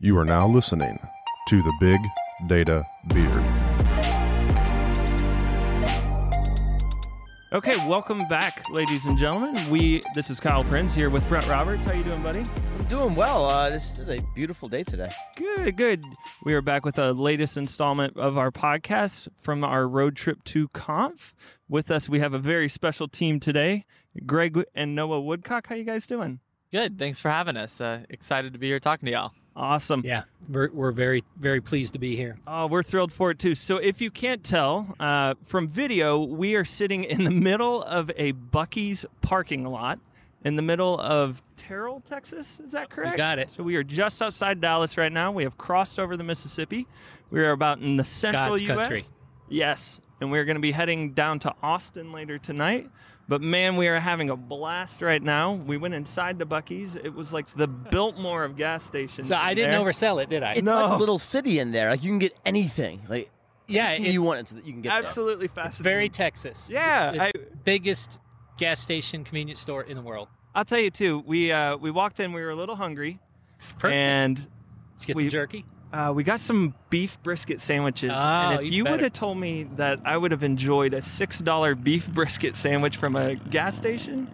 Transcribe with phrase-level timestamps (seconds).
[0.00, 0.98] You are now listening
[1.48, 2.00] to the Big
[2.48, 3.36] Data Beard.
[7.52, 9.54] Okay, welcome back, ladies and gentlemen.
[9.70, 11.84] We this is Kyle Prins here with Brett Roberts.
[11.84, 12.42] How you doing, buddy?
[12.78, 13.44] I'm doing well.
[13.46, 15.10] Uh, this is a beautiful day today.
[15.36, 16.04] Good, good.
[16.42, 20.66] We are back with the latest installment of our podcast from our road trip to
[20.68, 21.32] Conf.
[21.68, 23.84] With us, we have a very special team today.
[24.26, 25.68] Greg and Noah Woodcock.
[25.68, 26.40] How you guys doing?
[26.72, 26.98] Good.
[26.98, 27.80] Thanks for having us.
[27.80, 29.32] Uh, excited to be here talking to y'all.
[29.56, 30.02] Awesome.
[30.04, 32.36] Yeah, we're, we're very, very pleased to be here.
[32.46, 33.54] Oh, we're thrilled for it too.
[33.54, 38.10] So, if you can't tell uh, from video, we are sitting in the middle of
[38.16, 40.00] a Buc-ee's parking lot
[40.44, 42.60] in the middle of Terrell, Texas.
[42.64, 43.16] Is that correct?
[43.16, 43.50] got it.
[43.50, 45.30] So, we are just outside Dallas right now.
[45.30, 46.88] We have crossed over the Mississippi.
[47.30, 48.76] We are about in the central God's U.S.
[48.76, 49.04] country.
[49.48, 50.00] Yes.
[50.20, 52.88] And we're going to be heading down to Austin later tonight.
[53.26, 55.54] But man, we are having a blast right now.
[55.54, 56.94] We went inside the Buc-ee's.
[56.96, 59.28] It was like the Biltmore of gas stations.
[59.28, 59.80] So I didn't there.
[59.80, 60.52] oversell it, did I?
[60.54, 60.74] It's No.
[60.74, 61.88] like a little city in there.
[61.90, 63.00] Like you can get anything.
[63.08, 63.30] Like
[63.66, 64.98] yeah, anything it- you want, it so that you can get there.
[65.06, 66.68] Absolutely it's very Texas.
[66.70, 68.18] Yeah, It's biggest
[68.58, 70.28] gas station convenience store in the world.
[70.54, 71.22] I'll tell you too.
[71.26, 72.32] We uh, we walked in.
[72.34, 73.20] We were a little hungry,
[73.56, 73.94] It's perfect.
[73.94, 74.44] and Did
[75.00, 75.64] you get we- some jerky?
[75.94, 78.10] Uh, we got some beef brisket sandwiches.
[78.12, 81.38] Oh, and if you would have told me that I would have enjoyed a six
[81.38, 84.28] dollar beef brisket sandwich from a gas station,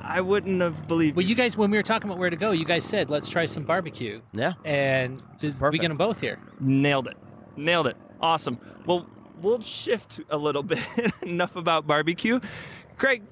[0.00, 1.16] I wouldn't have believed.
[1.16, 1.30] Well, you.
[1.30, 3.46] you guys, when we were talking about where to go, you guys said let's try
[3.46, 4.52] some barbecue, Yeah.
[4.64, 6.38] and did we get them both here?
[6.60, 7.16] nailed it.
[7.56, 7.96] Nailed it.
[8.20, 8.58] Awesome.
[8.86, 9.06] Well,
[9.40, 10.78] we'll shift a little bit.
[11.22, 12.38] Enough about barbecue.
[12.96, 13.22] Greg,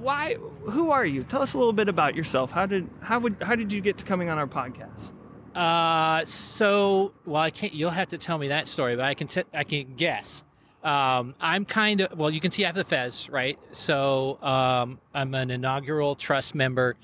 [0.00, 0.34] why?
[0.64, 1.24] Who are you?
[1.24, 2.50] Tell us a little bit about yourself.
[2.50, 5.12] How did how would how did you get to coming on our podcast?
[5.54, 7.72] Uh, so well, I can't.
[7.74, 9.26] You'll have to tell me that story, but I can.
[9.26, 10.44] T- I can guess.
[10.82, 12.30] Um, I'm kind of well.
[12.30, 13.58] You can see I have the Fez, right?
[13.72, 16.96] So um, I'm an inaugural trust member,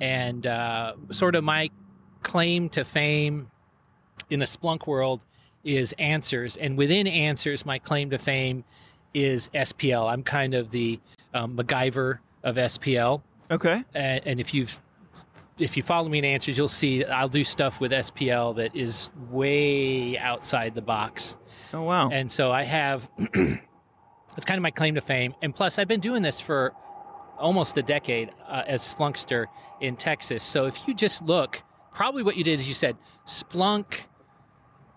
[0.00, 1.70] and uh, sort of my
[2.22, 3.50] claim to fame
[4.30, 5.20] in the Splunk world
[5.64, 8.64] is Answers, and within Answers, my claim to fame
[9.14, 10.10] is SPL.
[10.12, 11.00] I'm kind of the
[11.34, 13.82] um, MacGyver of SPL Okay.
[13.94, 14.80] and, and if you've
[15.58, 19.10] if you follow me in answers you'll see i'll do stuff with spl that is
[19.30, 21.36] way outside the box
[21.72, 22.10] Oh wow.
[22.10, 26.00] and so i have it's kind of my claim to fame and plus i've been
[26.00, 26.72] doing this for
[27.38, 29.46] almost a decade uh, as splunkster
[29.80, 31.62] in texas so if you just look
[31.92, 32.96] probably what you did is you said
[33.26, 34.02] splunk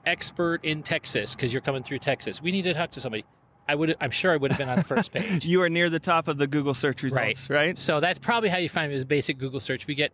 [0.05, 3.23] expert in texas because you're coming through texas we need to talk to somebody
[3.67, 5.89] i would i'm sure i would have been on the first page you are near
[5.89, 7.77] the top of the Google search results, right?
[7.77, 8.95] so that's probably how you find me.
[8.95, 9.85] it is basic Google search.
[9.87, 10.11] We get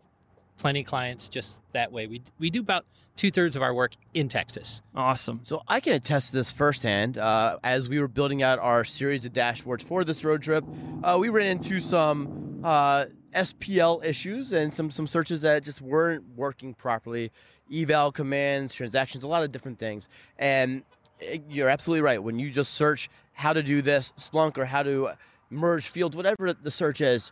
[0.57, 2.07] plenty of clients just that way.
[2.07, 2.85] We we do about
[3.15, 4.81] two thirds of our work in Texas.
[4.95, 5.41] Awesome.
[5.43, 7.17] So I can attest to this firsthand.
[7.17, 10.65] Uh, as we were building out our series of dashboards for this road trip,
[11.03, 16.23] uh, we ran into some uh, SPL issues and some some searches that just weren't
[16.35, 17.31] working properly.
[17.73, 20.07] Eval commands, transactions, a lot of different things.
[20.37, 20.83] And
[21.21, 22.21] eh, you're absolutely right.
[22.21, 25.11] When you just search how to do this, Splunk, or how to
[25.49, 27.31] merge fields, whatever the search is,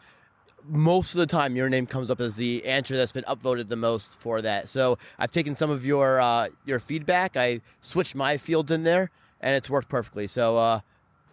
[0.67, 3.75] most of the time your name comes up as the answer that's been upvoted the
[3.75, 4.69] most for that.
[4.69, 7.35] So I've taken some of your uh, your feedback.
[7.37, 10.27] I switched my fields in there, and it's worked perfectly.
[10.27, 10.79] So uh,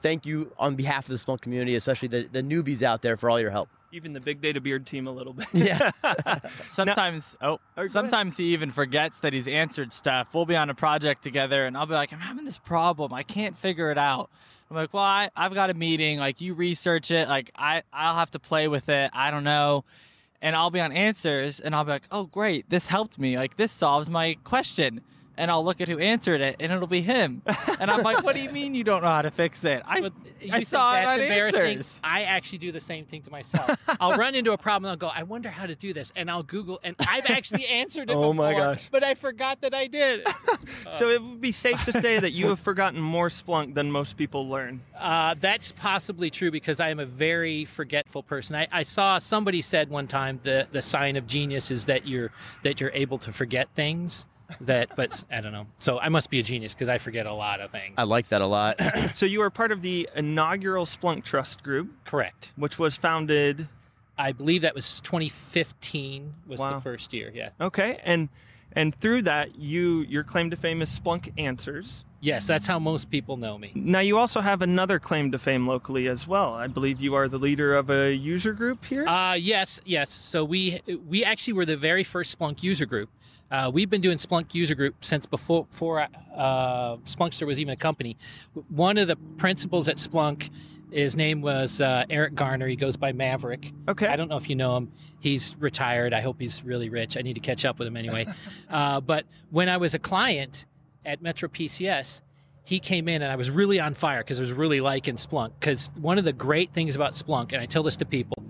[0.01, 3.31] thank you on behalf of the Splunk community, especially the, the newbies out there, for
[3.31, 3.69] all your help.
[3.93, 5.49] Even the big data beard team a little bit.
[5.53, 5.91] Yeah.
[6.69, 7.91] Sometimes, Oh, go oh, ahead.
[7.91, 10.29] sometimes he even forgets that he's answered stuff.
[10.33, 13.12] We'll be on a project together, and I'll be like, "I'm having this problem.
[13.12, 14.31] I can't figure it out."
[14.70, 16.19] I'm like, "Well, I, I've got a meeting.
[16.19, 17.28] Like, you research it.
[17.28, 19.10] Like, I, I'll have to play with it.
[19.12, 19.84] I don't know."
[20.42, 22.70] And I'll be on answers, and I'll be like, "Oh, great!
[22.70, 23.36] This helped me.
[23.36, 25.03] Like, this solved my question."
[25.37, 27.41] And I'll look at who answered it, and it'll be him.
[27.81, 29.83] And I'm like, "What do you mean you don't know how to fix it?
[29.87, 31.61] I, But you I think saw it that's on embarrassing?
[31.79, 33.71] answers." I actually do the same thing to myself.
[34.01, 36.31] I'll run into a problem and I'll go, I wonder how to do this, and
[36.31, 38.17] I'll Google, and I've actually answered it.
[38.21, 38.89] Oh my before, gosh.
[38.91, 40.27] But I forgot that I did.
[40.99, 44.17] so it would be safe to say that you have forgotten more Splunk than most
[44.19, 44.83] people learn.
[44.99, 48.57] Uh, that's possibly true because I am a very forgetful person.
[48.57, 52.31] I, I saw somebody said one time the the sign of genius is that you're
[52.62, 54.26] that you're able to forget things.
[54.62, 55.67] That, but I don't know.
[55.79, 57.94] So I must be a genius because I forget a lot of things.
[57.97, 58.76] I like that a lot.
[59.12, 62.52] So you are part of the inaugural Splunk Trust Group, Correct.
[62.56, 63.69] which was founded.
[64.19, 66.75] I believe that was 2015 was Wow.
[66.75, 67.31] the first year.
[67.35, 67.50] Yeah.
[67.61, 68.29] Okay, and
[68.73, 72.05] and through that, you your claim to fame is Splunk Answers.
[72.23, 73.73] Yes, that's how most people know me.
[73.75, 76.52] Now you also have another claim to fame locally as well.
[76.52, 79.06] I believe you are the leader of a user group here.
[79.08, 80.11] Uh, yes, yes.
[80.12, 83.08] So we we actually were the very first Splunk user group.
[83.50, 86.06] Uh, we've been doing Splunk user group since before before
[86.37, 88.17] uh, Splunkster was even a company.
[88.69, 90.50] One of the principals at Splunk
[90.93, 92.67] His name was uh, Eric Garner.
[92.69, 93.73] He goes by Maverick.
[93.88, 94.06] Okay.
[94.06, 94.93] I don't know if you know him.
[95.19, 96.12] He's retired.
[96.14, 97.17] I hope he's really rich.
[97.17, 98.26] I need to catch up with him anyway.
[98.70, 100.67] uh, but when I was a client
[101.05, 102.20] at Metro PCS,
[102.64, 105.52] he came in and I was really on fire because I was really liking Splunk.
[105.58, 108.44] Because one of the great things about Splunk, and I tell this to people,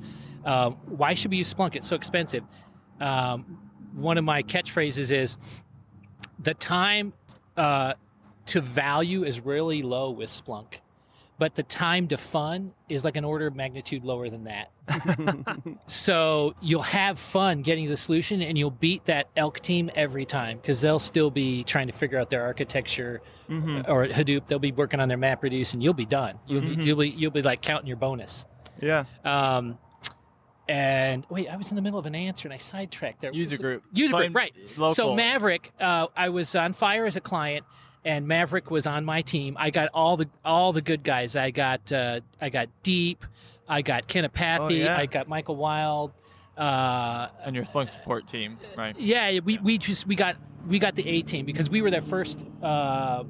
[0.44, 1.74] um, why should we use Splunk?
[1.76, 2.44] It's so expensive.
[3.00, 5.36] Um, one of my catchphrases is
[6.38, 7.12] the time
[7.56, 7.94] uh,
[8.46, 10.74] to value is really low with Splunk,
[11.38, 14.70] but the time to fun is like an order of magnitude lower than that.
[15.86, 20.56] so you'll have fun getting the solution and you'll beat that elk team every time
[20.58, 23.88] because they'll still be trying to figure out their architecture Mhm.
[23.88, 26.76] or hadoop they'll be working on their map reduce and you'll be done you'll, Mhm.
[26.76, 28.44] be, you'll be you'll be like counting your bonus
[28.80, 29.04] Yeah.
[29.24, 29.78] um,
[30.70, 33.56] and wait i was in the middle of an answer and i sidetracked there User
[33.58, 33.82] group.
[33.92, 34.94] user group right Local.
[34.94, 37.64] so Maverick, uh, I was on fire as a client,
[38.04, 39.56] and Maverick was on my team.
[39.58, 41.34] I got all the all the good guys.
[41.36, 43.24] I got uh, I got Deep,
[43.68, 44.96] I got Kenapathy, Oh, yeah.
[44.96, 46.12] I got Michael Wilde.
[46.56, 48.98] Uh, and your Splunk support team, right?
[48.98, 50.36] yeah, we, we just we got
[50.68, 53.24] we got the A team because we were their first uh,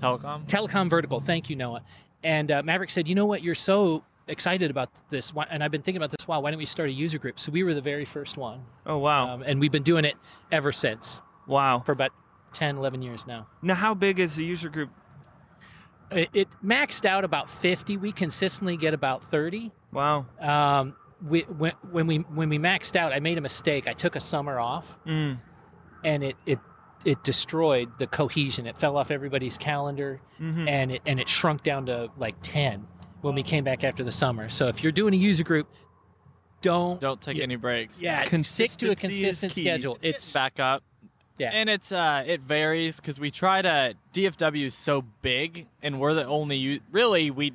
[0.00, 0.46] Telecom.
[0.46, 1.20] telecom vertical.
[1.20, 1.82] Thank you, Noah.
[2.22, 3.42] And uh, Maverick said, "You know what?
[3.42, 6.42] You're so excited about this, and I've been thinking about this while.
[6.42, 8.98] Why don't we start a user group?" So we were the very first one, Oh
[8.98, 9.34] wow.
[9.34, 10.14] um, and we've been doing it
[10.50, 11.80] ever since wow.
[11.80, 12.12] for about
[12.52, 13.46] 10, 11 years now.
[13.62, 14.90] Now, how big is the user group?
[16.10, 17.96] It, it maxed out about 50.
[17.96, 19.70] We consistently get about 30.
[19.92, 20.26] Wow.
[20.40, 23.86] Um, we, when, when we when we maxed out, I made a mistake.
[23.86, 25.38] I took a summer off, Mm.
[26.02, 26.58] and it it
[27.04, 28.66] it destroyed the cohesion.
[28.66, 32.86] It fell off everybody's calendar, hmm and it and it shrunk down to like 10
[33.22, 34.48] when we came back after the summer.
[34.48, 35.68] So if you're doing a user group,
[36.62, 37.44] don't Don't take Yeah.
[37.44, 38.00] any breaks.
[38.02, 39.98] yeah stick to a consistent schedule.
[40.02, 40.82] It's back up.
[41.38, 41.50] Yeah.
[41.54, 46.12] And it's uh it varies because we try to DFW is so big and we're
[46.14, 47.52] the only u- really we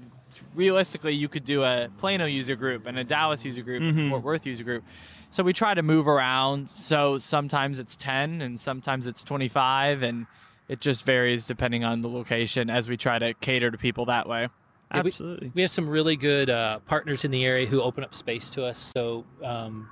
[0.55, 4.09] realistically you could do a Plano user group and a Dallas user group, Mhm.
[4.09, 4.83] Fort Worth user group.
[5.29, 6.69] So we try to move around.
[6.69, 10.25] So sometimes it's 10 and sometimes it's 25 and
[10.67, 14.27] it just varies depending on the location as we try to cater to people that
[14.27, 14.47] way.
[14.95, 15.51] Yeah, we- Absolutely.
[15.53, 18.65] we have some really good uh, partners in the area who open up space to
[18.65, 18.77] us.
[18.95, 19.89] So um,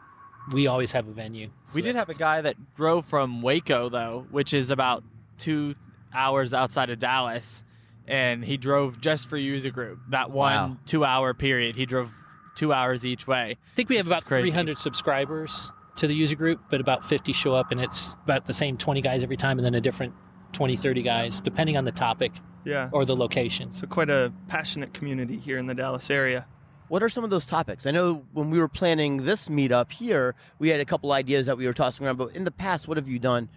[0.53, 1.49] we always have a venue.
[1.65, 5.03] So We did have a guy that drove from Waco though, which is about
[5.37, 5.75] two
[6.13, 7.63] hours outside of Dallas,
[8.07, 9.99] and he drove just for user group.
[10.09, 10.77] That one Wow.
[10.85, 12.13] two-hour period, he drove
[12.55, 13.57] two hours each way.
[13.71, 17.55] I think we have about 300 subscribers to the user group, but about 50 show
[17.55, 20.13] up, and it's about the same 20 guys every time, and then a different
[20.51, 22.31] 20, 30 guys, depending on the topic
[22.65, 22.89] Yeah.
[22.91, 23.73] or the location.
[23.73, 26.45] So quite a passionate community here in the Dallas area.
[26.89, 27.85] What are some of those topics?
[27.87, 31.57] I know when we were planning this meetup here, we had a couple ideas that
[31.57, 32.17] we were tossing around.
[32.17, 33.49] But in the past, what have you done?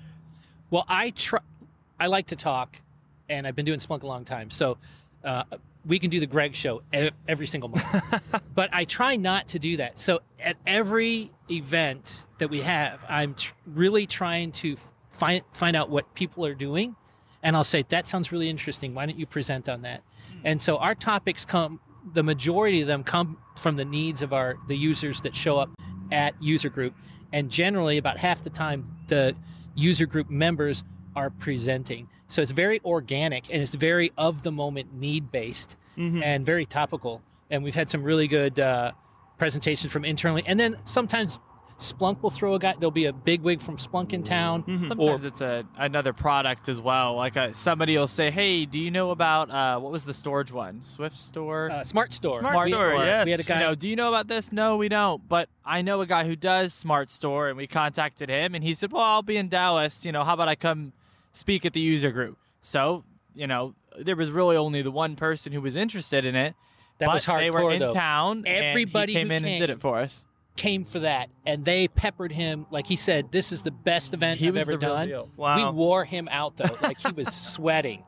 [0.71, 1.41] Well, I try.
[2.01, 2.77] I like to talk,
[3.29, 4.79] and I've been doing Splunk a long time, so
[5.25, 5.45] uh,
[5.85, 7.85] we can do the Greg show e- every single month.
[8.55, 10.01] but I try not to do that.
[10.01, 14.77] So at every event that we have, I'm tr- really trying to
[15.11, 16.97] find find out what people are doing,
[17.47, 18.93] and I'll say that sounds really interesting.
[18.93, 20.03] Why don't you present on that?
[20.45, 21.79] And so our topics come.
[22.13, 25.71] The majority of them come from the needs of our the users that show up
[26.11, 26.95] at user group,
[27.33, 29.35] and generally about half the time the
[29.77, 30.83] user group members
[31.15, 32.09] are presenting.
[32.27, 36.23] So it's very organic and it's very of the moment need based Mhm.
[36.25, 37.23] and very topical.
[37.51, 38.91] And we've had some really good uh,
[39.39, 40.43] presentations from internally.
[40.47, 41.39] And then sometimes
[41.79, 42.75] Splunk will throw a guy.
[42.79, 44.63] There'll be a big wig from Splunk in town.
[44.63, 44.89] Mhm.
[44.89, 47.15] Sometimes it's a another product as well.
[47.17, 50.51] Like a, somebody will say, "Hey, do you know about uh, what was the storage
[50.51, 50.81] one?
[50.81, 52.41] Swift Store." Uh, Smart Store.
[52.41, 53.25] Smart We- Store, yes.
[53.27, 53.61] We had a guy.
[53.61, 54.53] You know, do you know about this?
[54.53, 55.29] No, we don't.
[55.29, 58.73] But I know a guy who does Smart Store, and we contacted him, and he
[58.73, 60.05] said, "Well, I'll be in Dallas.
[60.05, 60.95] You know, how about I come
[61.35, 65.53] speak at the user group?" So, you know, there was really only the one person
[65.53, 66.55] who was interested in it.
[66.99, 67.93] that but was hardcore They were in though.
[67.93, 68.45] town.
[68.47, 70.25] Everybody and he came who in and did it for us.
[70.57, 72.67] Came for that, and they peppered him.
[72.71, 75.57] Like he said, "This is the best event He I've was ever the done." Wow.
[75.57, 78.05] We wore him out though, like he was sweating.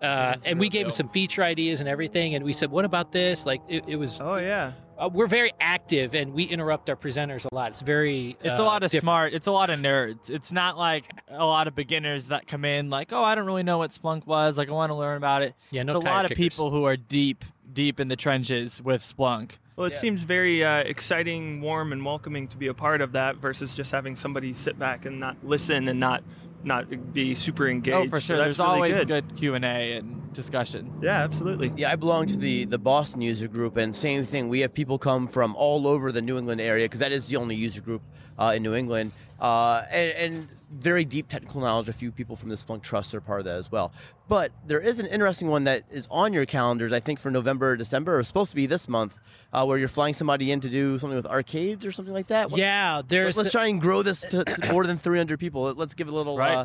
[0.00, 2.70] Uh, was and we real gave him some feature ideas and everything, and we said,
[2.70, 4.20] "What about this?" Like it, it was.
[4.20, 4.72] oh yeah.
[4.98, 7.70] Uh, we're very active, and we interrupt our presenters a lot.
[7.70, 8.36] It's very.
[8.42, 9.04] It's uh, a lot of different.
[9.04, 9.32] smart.
[9.32, 10.28] It's a lot of nerds.
[10.28, 13.62] It's not like a lot of beginners that come in like, oh, I don't really
[13.62, 14.58] know what Splunk was.
[14.58, 15.54] Like, I want to learn about it.
[15.70, 18.82] Yeah, no it's a tire lot of people who are deep, deep in the trenches
[18.82, 19.52] with Splunk.
[19.78, 19.98] Well, it Yeah.
[20.00, 23.92] seems very uh, exciting, warm, and welcoming to be a part of that versus just
[23.92, 26.24] having somebody sit back and not listen and not
[26.64, 28.08] not be super engaged.
[28.08, 28.36] Oh, for sure.
[28.36, 29.06] that's There's really always good.
[29.06, 30.92] good Q and A and discussion.
[31.00, 31.72] Yeah, absolutely.
[31.76, 34.48] Yeah, I belong to the the Boston user group, and same thing.
[34.48, 37.36] We have people come from all over the New England area because that is the
[37.36, 38.02] only user group
[38.36, 41.88] uh, in New England, uh, and, and very deep technical knowledge.
[41.88, 43.92] A few people from the Splunk Trust are part of that as well.
[44.28, 47.70] But there is an interesting one that is on your calendars, I think, for November
[47.70, 49.18] or December, or supposed to be this month,
[49.52, 52.50] uh, where you're flying somebody in to do something with arcades or something like that.
[52.50, 55.72] What- Yeah, there's Let's try and grow this to, to more than 300 people.
[55.72, 56.36] Let's give it a little.
[56.36, 56.54] Right.
[56.56, 56.64] Uh,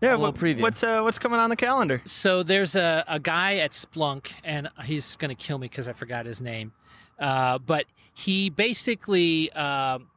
[0.00, 0.60] Yeah, a little what- preview.
[0.60, 2.00] what's uh, what's coming on the calendar?
[2.04, 5.92] so there's a, a guy at Splunk, and he's going to kill me because I
[5.94, 6.72] forgot his name.
[7.18, 10.08] Uh, but he basically um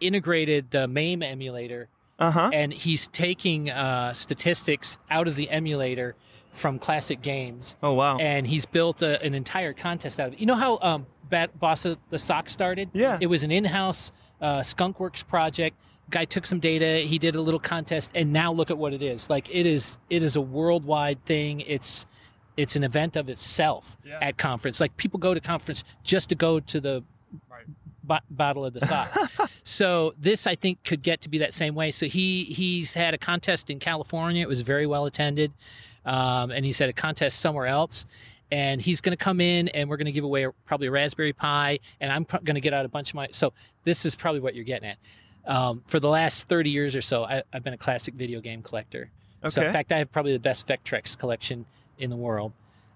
[0.00, 1.88] integrated the MAME emulator,
[2.18, 2.50] Uh huh.
[2.52, 6.14] and he's taking uh, statistics out of the emulator
[6.52, 8.16] from classic games, Oh wow.
[8.18, 10.40] and he's built a, an entire contest out of it.
[10.40, 12.90] You know how um, Bat- Boss of the SOC started?
[12.92, 13.18] Yeah.
[13.20, 15.76] It was an in-house uh, Skunkworks project.
[16.10, 19.02] Guy took some data, he did a little contest, and now look at what it
[19.02, 19.28] is.
[19.28, 21.60] Like it is, it is a worldwide thing.
[21.60, 22.06] It's
[22.56, 24.18] it's an event of itself Yeah.
[24.20, 24.80] at conference.
[24.80, 27.04] Like people go to conference just to go to the
[28.08, 29.50] bo- bottle of the SOC.
[29.62, 31.90] so this, I think, could get to be that same way.
[31.90, 34.42] So he he's had a contest in California.
[34.42, 35.52] It was very well attended,
[36.04, 38.06] um, and he's had a contest somewhere else.
[38.50, 41.34] And he's going to come in, and we're going to give away probably a Raspberry
[41.34, 43.28] Pi, and I'm going to get out a bunch of my.
[43.30, 43.52] So
[43.84, 44.98] this is probably what you're getting at.
[45.46, 48.62] Um, for the last 30 years or so, I, I've been a classic video game
[48.62, 49.10] collector.
[49.48, 51.64] So in fact, I have probably the best Vectrex collection
[51.98, 52.52] in the world.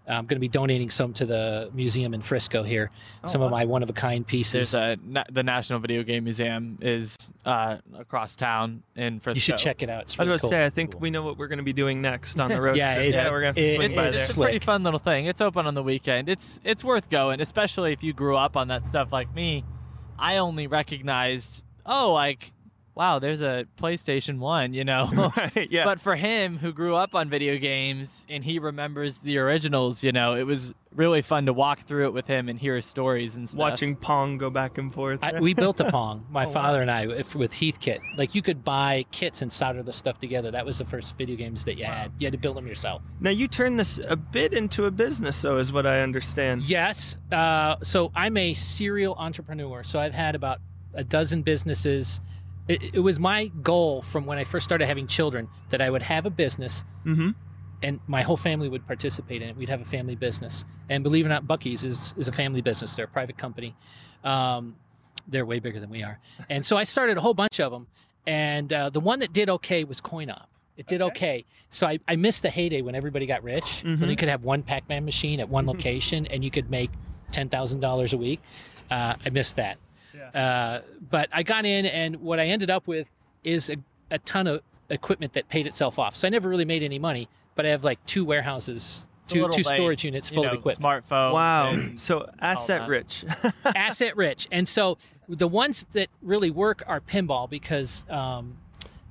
[0.09, 2.91] I'm going to be donating some to the museum in Frisco here.
[3.23, 4.75] Oh, some of my one of a kind pieces.
[4.75, 9.37] A na- the National Video Game Museum is uh, across town in Frisco.
[9.37, 10.03] you should check it out.
[10.03, 10.51] It's I was really about to cool.
[10.51, 12.77] say, I think we know what we're going to be doing next on the road.
[12.77, 13.09] Yeah, trip.
[13.09, 14.45] it's- yeah, we're going to have it- to swing It's, by it's there.
[14.45, 15.27] a pretty fun little thing.
[15.27, 16.29] It's open on the weekend.
[16.29, 19.65] It's it's worth going, especially if you grew up on that stuff like me.
[20.19, 22.53] I only recognized, oh, like,
[22.95, 25.09] wow, there's a PlayStation One, you know.
[25.37, 25.85] Right, yeah.
[25.85, 30.13] But for him, who grew up on video games and he remembers the originals, you
[30.13, 33.35] know, it was really fun to walk through it with him and hear his stories
[33.37, 33.59] and stuff.
[33.59, 35.21] Watching Pong go back and forth.
[35.23, 36.53] I, we built a Pong, my Oh, wow.
[36.53, 37.99] father and I, if, with Heathkit.
[38.19, 40.51] Like you could buy kits and solder the stuff together.
[40.51, 42.13] That was the first video games that you had.
[42.19, 43.01] You had to build them yourself.
[43.21, 46.63] now you turn this a bit into a business, though, is what I understand.
[46.63, 47.17] Yes.
[47.31, 49.83] Uh, so I'm a serial entrepreneur.
[49.85, 50.59] So I've had about
[50.93, 52.21] a dozen businesses.
[52.69, 56.03] It, it was my goal from when I first started having children that I would
[56.03, 57.31] have a business Mm-hmm.
[57.83, 59.57] and my whole family would participate in it.
[59.57, 60.65] We'd have a family business.
[60.89, 62.95] And believe it or not, Buc-ee's is, is a family business.
[62.95, 63.75] They're a private company.
[64.23, 64.77] Um,
[65.27, 66.19] they're way bigger than we are.
[66.49, 67.89] And so I started a whole bunch of them.
[68.27, 70.45] And uh, the one that did okay was CoinOp.
[70.77, 71.45] It did okay.
[71.71, 74.11] So I, I missed the heyday when everybody got rich, when Mhm.
[74.11, 76.91] you could have one Pac Man machine at one location and you could make
[77.33, 78.41] $10,000 a week.
[78.91, 79.79] Uh, I missed that.
[80.35, 83.09] Uh, but I got in, and what I ended up with
[83.45, 83.77] is a,
[84.11, 86.17] a ton of equipment that paid itself off.
[86.17, 89.49] So I never really made any money, but I have like two warehouses, It's two,
[89.49, 91.07] two like, storage units you full know, of equipment.
[91.07, 91.33] smartphone.
[91.33, 91.77] Wow.
[91.97, 93.25] So asset rich.
[93.65, 94.49] asset rich.
[94.51, 94.99] And so
[95.29, 98.57] the ones that really work are pinball because um,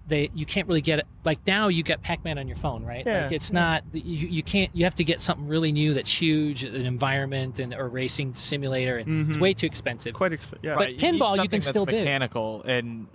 [0.08, 1.08] they you can't really get it.
[1.24, 3.04] Like now you get Pac-Man on your phone, right?
[3.06, 6.12] Yeah, Like it's not you, you can't you have to get something really new that's
[6.22, 8.98] huge, an environment and or racing simulator.
[8.98, 9.42] And It's Mhm.
[9.42, 10.14] way too expensive.
[10.14, 10.76] Quite exp- yeah.
[10.76, 11.96] But Right, pinball you something can that's still do.
[11.98, 13.08] mechanical and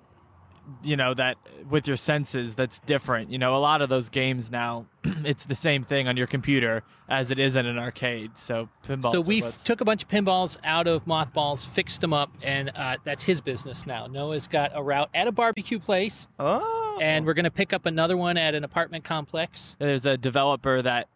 [0.82, 1.36] you know that
[1.70, 4.84] with your senses that's different you know a lot of those games now
[5.24, 9.12] it's the same thing on your computer as it is in an arcade so pinball
[9.12, 12.96] so we took a bunch of pinballs out of mothballs, fixed them up, and uh,
[13.04, 14.08] that's his business now.
[14.08, 16.75] Noah's got a route at a barbecue place, oh.
[17.00, 19.76] And we're going to pick up another one at an apartment complex.
[19.78, 21.08] there's a developer that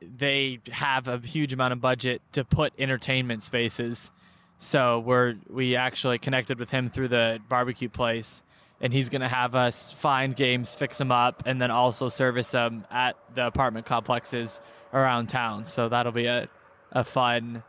[0.00, 4.12] they have a huge amount of budget to put entertainment spaces.
[4.58, 8.42] So we're we actually connected with him through the barbecue place
[8.80, 12.50] and he's going to have us find games fix them up and then also service
[12.52, 14.60] them at the apartment complexes
[14.92, 15.64] around town.
[15.64, 16.48] So that'll be a,
[16.92, 17.62] a fun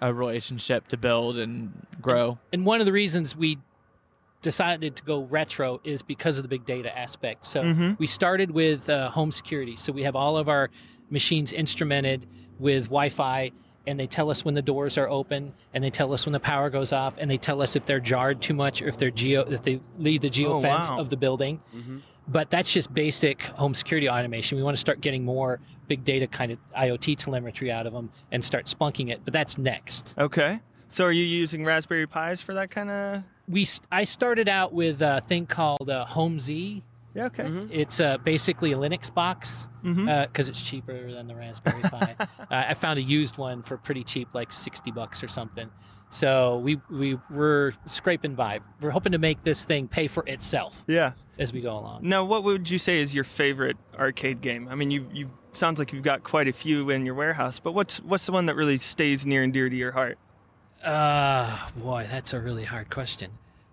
[0.00, 2.38] a relationship to build and grow.
[2.52, 3.58] And one of the reasons we
[4.42, 7.44] decided to go retro is because of the big data aspect.
[7.44, 7.98] So Mhm.
[7.98, 9.76] we started with uh, home security.
[9.76, 10.70] So we have all of our
[11.10, 12.26] machines instrumented
[12.58, 13.50] with Wi-Fi,
[13.86, 16.40] and they tell us when the doors are open, and they tell us when the
[16.40, 19.10] power goes off, and they tell us if they're jarred too much or if they're
[19.10, 21.00] geo if they leave the geo Oh, fence wow.
[21.00, 21.60] of the building.
[21.74, 22.02] Mhm.
[22.28, 24.58] But that's just basic home security automation.
[24.58, 28.10] We want to start getting more big data kind of IoT telemetry out of them
[28.30, 29.22] and start Splunking it.
[29.24, 30.14] But that's next.
[30.18, 30.60] Okay.
[30.88, 33.22] So are you using Raspberry Pis for that kind of?
[33.48, 36.82] We I started out with a thing called uh, Home Z.
[37.14, 37.24] Yeah.
[37.26, 37.44] Okay.
[37.44, 37.68] Mhm.
[37.72, 40.26] It's uh, basically a Linux box Mm-hmm.
[40.26, 42.14] because it's cheaper than the Raspberry Pi.
[42.18, 45.70] uh, I found a used one for pretty cheap, like sixty bucks or something.
[46.10, 48.60] So we we were scraping by.
[48.80, 51.12] We're hoping to make this thing pay for itself yeah.
[51.38, 52.00] as we go along.
[52.02, 54.68] Now, what would you say is your favorite arcade game?
[54.68, 57.72] I mean, you you sounds like you've got quite a few in your warehouse, but
[57.72, 60.18] what's what's the one that really stays near and dear to your heart?
[60.84, 63.30] Uh, boy, that's a really hard question.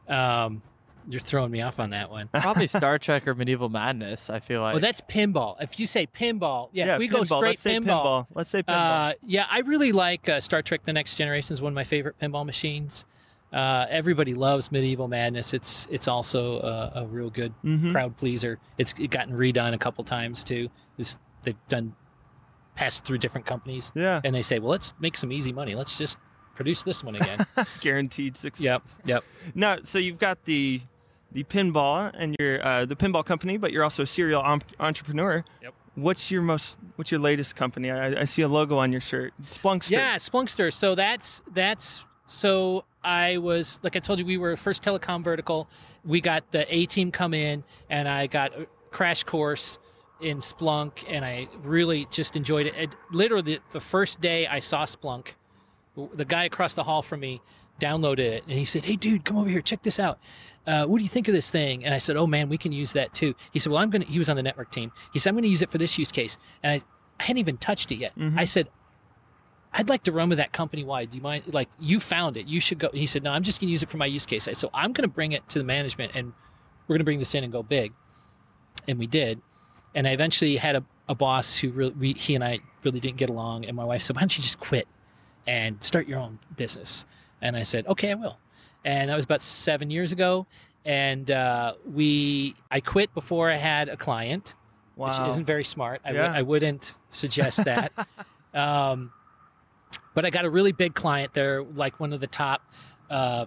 [0.07, 0.61] Um,
[1.07, 2.27] you're throwing me off on that one.
[2.33, 4.29] Probably Star Trek or Medieval Madness.
[4.29, 4.73] I feel like.
[4.73, 5.55] Well, that's pinball.
[5.61, 7.25] If you say pinball, yeah, we go pinball.
[7.37, 8.25] straight Let's say pinball.
[8.33, 9.11] Let's say pinball.
[9.11, 11.53] Uh, yeah, I really like uh, Star Trek: The Next Generation.
[11.53, 13.05] is one of my favorite pinball machines.
[13.53, 15.53] Uh, everybody loves Medieval Madness.
[15.53, 17.91] It's it's also a, a real good Mhm.
[17.91, 18.57] crowd pleaser.
[18.79, 20.69] It's gotten redone a couple times too.
[20.97, 21.93] It's, they've done
[22.75, 25.75] passed through different companies, Yeah, and they say, well, let's make some easy money.
[25.75, 26.17] Let's just
[26.55, 27.45] produce this one again.
[27.81, 28.63] guaranteed success.
[28.63, 29.23] yep, yep.
[29.53, 30.81] Now, so you've got the
[31.31, 35.43] the pinball and you're uh, the pinball company, but you're also a serial om- entrepreneur.
[35.61, 35.73] Yep.
[35.95, 37.91] What's your most What's your latest company?
[37.91, 39.91] I, I see a logo on your shirt, Splunkster.
[39.91, 40.73] Yeah, Splunkster.
[40.73, 45.69] So that's that's so I was like I told you we were first telecom vertical.
[46.03, 49.77] We got the A team come in and I got a crash course
[50.21, 52.75] in Splunk and I really just enjoyed it.
[52.75, 55.29] it literally the first day I saw Splunk,
[56.13, 57.41] the guy across the hall from me
[57.79, 60.19] downloaded it and he said, "Hey dude, come over here, check this out."
[60.67, 61.85] Uh, what do you think of this thing?
[61.85, 64.05] And I said, "Oh man, we can use that too." He said, "Well, I'm gonna."
[64.05, 64.91] He was on the network team.
[65.13, 66.81] He said, "I'm gonna use it for this use case." And I,
[67.19, 68.17] I hadn't even touched it yet.
[68.17, 68.37] Mhm.
[68.37, 68.67] I said,
[69.77, 71.11] I'd like to run with that company wide.
[71.11, 71.43] Do you mind?
[71.53, 72.45] Like, you found it.
[72.45, 72.89] You should go.
[72.93, 74.47] He said, No, I'm just going to use it for my use case.
[74.47, 76.31] I, so I'm going to bring it to the management and
[76.87, 77.91] we're going to bring this in and go big.
[78.87, 79.41] And we did.
[79.93, 83.17] And I eventually had a, a boss who really, we, he and I really didn't
[83.17, 83.65] get along.
[83.65, 84.87] And my wife said, Why don't you just quit
[85.47, 87.05] and start your own business?
[87.41, 88.39] And I said, Okay, I will.
[88.83, 90.45] And that was about seven years ago.
[90.85, 94.53] And uh, we, I quit before I had a client
[94.95, 95.07] wow.
[95.07, 96.01] which isn't very smart.
[96.05, 96.27] I, Yeah.
[96.27, 97.91] would, I wouldn't suggest that.
[98.53, 99.11] um,
[100.13, 101.33] but I got a really big client.
[101.33, 102.61] They're like one of the top
[103.09, 103.45] uh,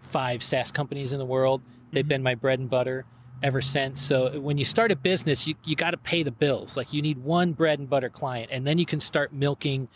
[0.00, 1.62] five SaaS companies in the world.
[1.92, 2.08] They've Mhm.
[2.08, 3.04] been my bread and butter
[3.42, 4.00] ever since.
[4.00, 6.76] So when you start a business, you, you got to pay the bills.
[6.76, 9.88] Like you need one bread and butter client, and then you can start milking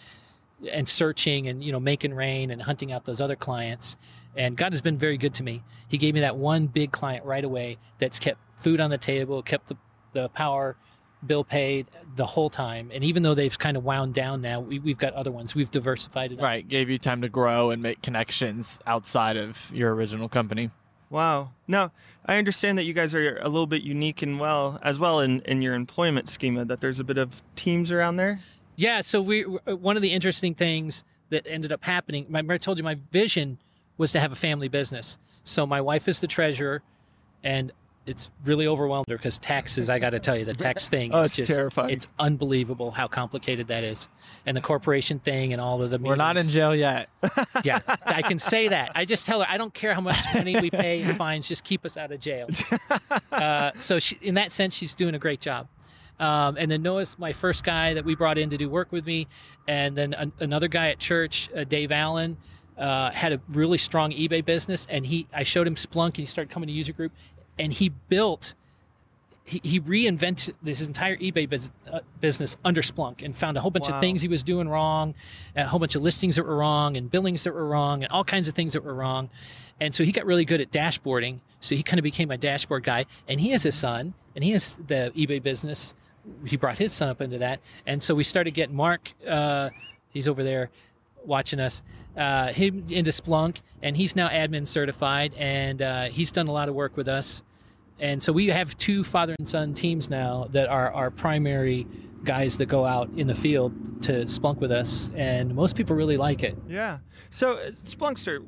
[0.70, 3.96] and searching and you know making rain and hunting out those other clients.
[4.36, 5.62] And God has been very good to me.
[5.88, 9.42] He gave me that one big client right away that's kept food on the table,
[9.42, 9.76] kept the,
[10.12, 10.76] the power
[11.26, 11.86] bill paid
[12.16, 12.90] the whole time.
[12.92, 15.54] And even though they've kind of wound down now, we, we've got other ones.
[15.54, 16.40] We've diversified it.
[16.40, 16.66] right.
[16.66, 20.70] Gave you time to grow and make connections outside of your original company.
[21.10, 21.50] Wow.
[21.66, 21.92] Now,
[22.24, 25.40] I understand that you guys are a little bit unique and well as well in,
[25.40, 26.64] in your employment schema.
[26.64, 28.40] That there's a bit of teams around there.
[28.80, 29.02] Yeah.
[29.02, 32.26] So we one of the interesting things that ended up happening.
[32.28, 33.58] My, I told you my vision
[33.98, 35.18] was to have a family business.
[35.44, 36.82] So my wife is the treasurer,
[37.44, 37.72] and
[38.06, 39.90] it's really overwhelmed her because taxes.
[39.90, 41.12] I got to tell you, the tax thing.
[41.12, 41.90] Oh, is it's just, terrifying.
[41.90, 44.08] It's unbelievable how complicated that is,
[44.46, 45.98] and the corporation thing and all of the.
[45.98, 47.08] We're not in jail yet.
[47.64, 48.92] Yeah, I can say that.
[48.94, 51.64] I just tell her I don't care how much money we pay in fines, just
[51.64, 52.48] keep us out of jail.
[53.30, 55.66] Uh, so she, in that sense, she's doing a great job.
[56.20, 59.06] Um, and then Noah's my first guy that we brought in to do work with
[59.06, 59.26] me,
[59.66, 62.36] and then an, another guy at church, uh, Dave Allen,
[62.78, 66.26] uh, had a really strong eBay business, and he I showed him Splunk, and he
[66.26, 67.12] started coming to user group,
[67.58, 68.54] and he built.
[69.44, 73.70] He, he reinvented his entire eBay bus- uh, business under Splunk and found a whole
[73.70, 73.96] bunch Wow.
[73.96, 75.14] of things he was doing wrong,
[75.56, 78.22] a whole bunch of listings that were wrong, and billings that were wrong, and all
[78.22, 79.28] kinds of things that were wrong.
[79.80, 81.40] And so he got really good at dashboarding.
[81.60, 83.06] So he kind of became my dashboard guy.
[83.26, 85.94] And he has a son, and he has the eBay business.
[86.44, 87.60] He brought his son up into that.
[87.86, 89.70] And so we started getting Mark, uh,
[90.08, 90.70] he's over there
[91.24, 91.82] watching us,
[92.16, 93.58] uh, him into Splunk.
[93.82, 97.42] And he's now admin certified, and uh, he's done a lot of work with us.
[97.98, 101.86] And so we have two father and son teams now that are our primary
[102.24, 105.10] guys that go out in the field to Splunk with us.
[105.14, 106.56] And most people really like it.
[106.68, 106.98] Yeah.
[107.30, 108.42] So, uh, Splunkster,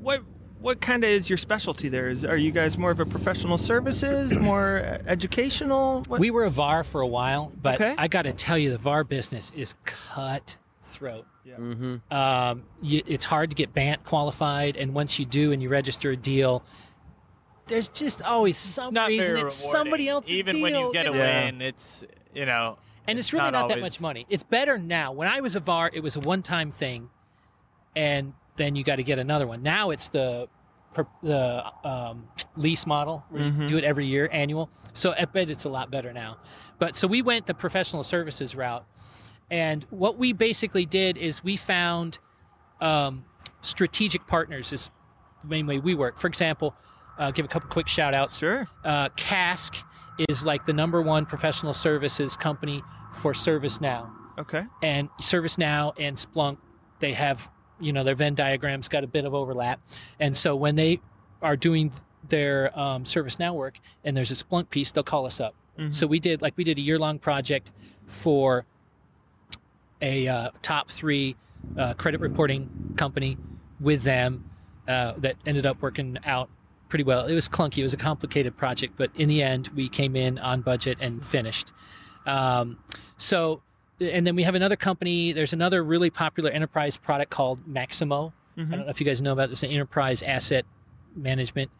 [0.00, 0.22] what
[0.60, 2.08] what kind of is your specialty there?
[2.08, 6.02] Is are you guys more of a professional services, more uh, educational?
[6.08, 6.20] What?
[6.20, 7.94] We were a VAR for a while, but Okay.
[7.96, 11.26] I got to tell you, the VAR business is cutthroat.
[11.46, 12.12] Mm-hmm.
[12.14, 16.10] Um, you, it's hard to get BANT qualified, and once you do and you register
[16.10, 16.62] a deal,
[17.68, 20.62] there's just always some It's reason very it's somebody else's Even deal.
[20.62, 21.16] when you get a know?
[21.16, 21.44] Yeah.
[21.46, 22.78] win, it's you know.
[23.06, 24.26] and it's really not, not that much money.
[24.28, 25.12] It's better now.
[25.12, 27.08] When I was a VAR, it was a one-time thing,
[27.96, 29.62] and then you got to get another one.
[29.62, 30.48] Now it's the
[31.22, 33.24] the um, lease model.
[33.32, 33.68] Mhm.
[33.68, 34.68] do it every year, annual.
[34.94, 36.38] So I bet it's a lot better now.
[36.78, 38.84] But so we went the professional services route,
[39.50, 42.18] and what we basically did is we found
[42.80, 43.24] um,
[43.60, 44.72] strategic partners.
[44.72, 44.90] Is
[45.42, 46.18] the main way we work.
[46.18, 46.74] For example,
[47.18, 48.66] uh, give a couple quick shout outs Sure.
[48.84, 49.76] uh, Cask
[50.28, 54.10] is like the number one professional services company for ServiceNow.
[54.38, 54.64] Okay.
[54.82, 56.58] And ServiceNow and Splunk,
[56.98, 59.80] they have, you know, their Venn diagrams got a bit of overlap.
[60.20, 61.00] And so when they
[61.42, 61.92] are doing
[62.28, 65.54] their um, ServiceNow work and there's a Splunk piece, they'll call us up.
[65.78, 65.94] Mhm.
[65.94, 67.70] So we did, like, we did a year long project
[68.06, 68.64] for
[70.02, 71.36] a uh, top three
[71.76, 73.36] uh, credit reporting company
[73.80, 74.48] with them
[74.86, 76.48] uh, that ended up working out
[76.88, 77.26] pretty well.
[77.26, 77.78] It was clunky.
[77.78, 81.24] It was a complicated project, but in the end, we came in on budget and
[81.24, 81.72] finished.
[82.26, 82.78] Um,
[83.16, 83.62] so,
[84.00, 85.32] and then we have another company.
[85.32, 88.32] There's another really popular enterprise product called Maximo.
[88.56, 88.70] I Mhm.
[88.70, 89.62] don't know if you guys know about this.
[89.62, 90.64] An enterprise asset
[91.14, 91.70] management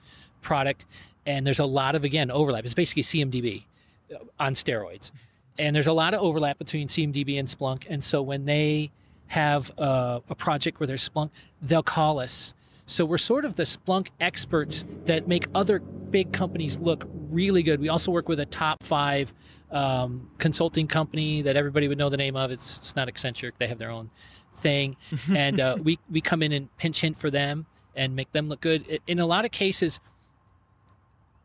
[0.42, 0.87] product,
[1.26, 2.64] and there's a lot of again overlap.
[2.64, 3.66] It's basically CMDB
[4.14, 5.11] uh, on steroids,
[5.59, 7.85] and there's a lot of overlap between CMDB and Splunk.
[7.88, 8.90] And so when they
[9.28, 12.54] have a, a project where there's Splunk, they'll call us.
[12.87, 17.81] So we're sort of the Splunk experts that make other big companies look really good.
[17.81, 19.35] We also work with a top five
[19.70, 22.50] um, consulting company that everybody would know the name of.
[22.50, 24.11] It's, it's not Accenture; they have their own
[24.57, 24.96] thing,
[25.35, 28.61] and uh, we we come in and pinch hit for them and make them look
[28.61, 29.00] good.
[29.07, 30.00] In a lot of cases,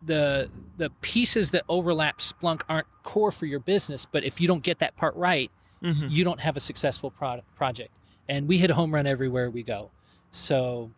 [0.06, 4.64] the the pieces that overlap Splunk aren't core for your business, but if you don't
[4.64, 6.10] get that part right, Mhm.
[6.12, 7.92] you don't have a successful product project.
[8.30, 9.92] And we hit a home run everywhere we go.
[10.32, 10.92] So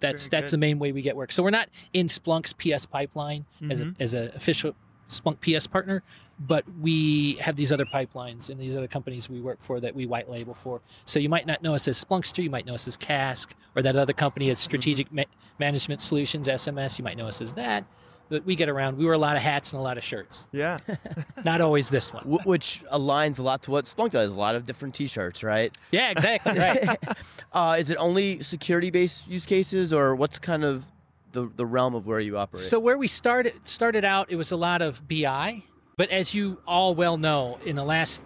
[0.00, 0.56] that's Very that's good.
[0.56, 1.32] the main way we get work.
[1.32, 4.74] So we're not in Splunk's PS pipeline as a as an official
[5.08, 6.02] Splunk PS partner,
[6.38, 10.06] but we have these other pipelines and these other companies we work for that we
[10.06, 10.80] white label for.
[11.06, 13.82] So you might not know us as Splunkster, you might know us as Cask, or
[13.82, 15.24] that other company as Strategic Ma-
[15.58, 16.98] Management Solutions (SMS).
[16.98, 17.84] You might know us as that.
[18.30, 18.96] But we get around.
[18.96, 20.46] We wear a lot of hats and a lot of shirts.
[20.50, 20.78] Yeah.
[21.44, 22.24] Not always this one.
[22.24, 24.32] Wh- which aligns a lot to what Splunk does.
[24.32, 25.76] A lot of different T-shirts, right?
[25.90, 26.58] Yeah, exactly.
[26.58, 26.98] Right.
[27.52, 30.86] uh, is it only security-based use cases, or what's kind of
[31.32, 32.62] the the realm of where you operate?
[32.62, 35.62] So where we started started out, it was a lot of BI,
[35.96, 38.22] but as you all well know, in the last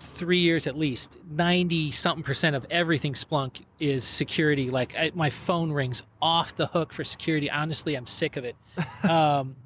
[0.00, 4.70] three years at least, ninety something percent of everything Splunk is security.
[4.70, 7.50] Like I, my phone rings off the hook for security.
[7.50, 8.56] Honestly, I'm sick of it
[9.10, 9.56] um,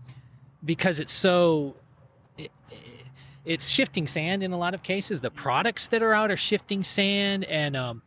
[0.64, 1.74] because it's so.
[2.38, 2.50] It,
[3.44, 5.20] it's shifting sand in a lot of cases.
[5.20, 8.02] The products that are out are shifting sand, and um,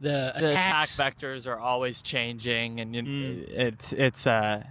[0.00, 3.48] the, the attack vectors are always changing, and Mm.
[3.50, 4.64] it's it's uh,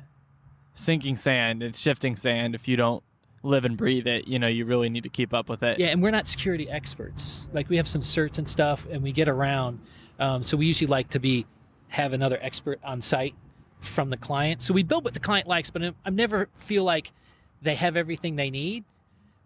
[0.74, 1.64] sinking sand.
[1.64, 2.54] It's shifting sand.
[2.54, 3.02] If you don't
[3.44, 5.80] live and breathe it, you know you really need to keep up with it.
[5.80, 7.48] Yeah, and we're not security experts.
[7.54, 9.80] Like we have some certs and stuff, and we get around.
[10.20, 11.46] Um, so we usually like to be
[11.90, 13.36] have another expert on site
[13.80, 14.62] from the client.
[14.62, 17.12] So we build what the client likes, but I never feel like
[17.62, 18.84] they have everything they need.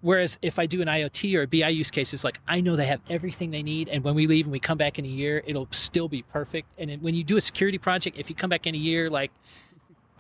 [0.02, 2.76] Whereas if I do an IoT or a BI use case, it's like I know
[2.76, 5.10] they have everything they need, and when we leave and we come back in a
[5.10, 6.68] year, it'll still be perfect.
[6.78, 9.32] And when you do a security project, if you come back in a year, like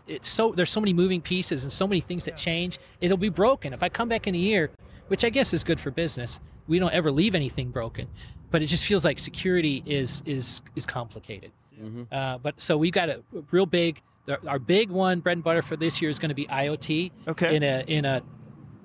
[0.08, 3.30] it's so there's so many moving pieces and so many things that change, it'll be
[3.30, 3.74] broken.
[3.74, 4.70] If I come back in a year,
[5.08, 8.08] which I guess is good for business, we don't ever leave anything broken,
[8.52, 11.52] but it just feels like security is is is complicated.
[11.82, 12.08] Mhm.
[12.12, 14.02] Uh, but so we've got a real big.
[14.48, 17.56] Our big one, bread and butter for this year is going to be IoT Okay.
[17.58, 18.22] in a in a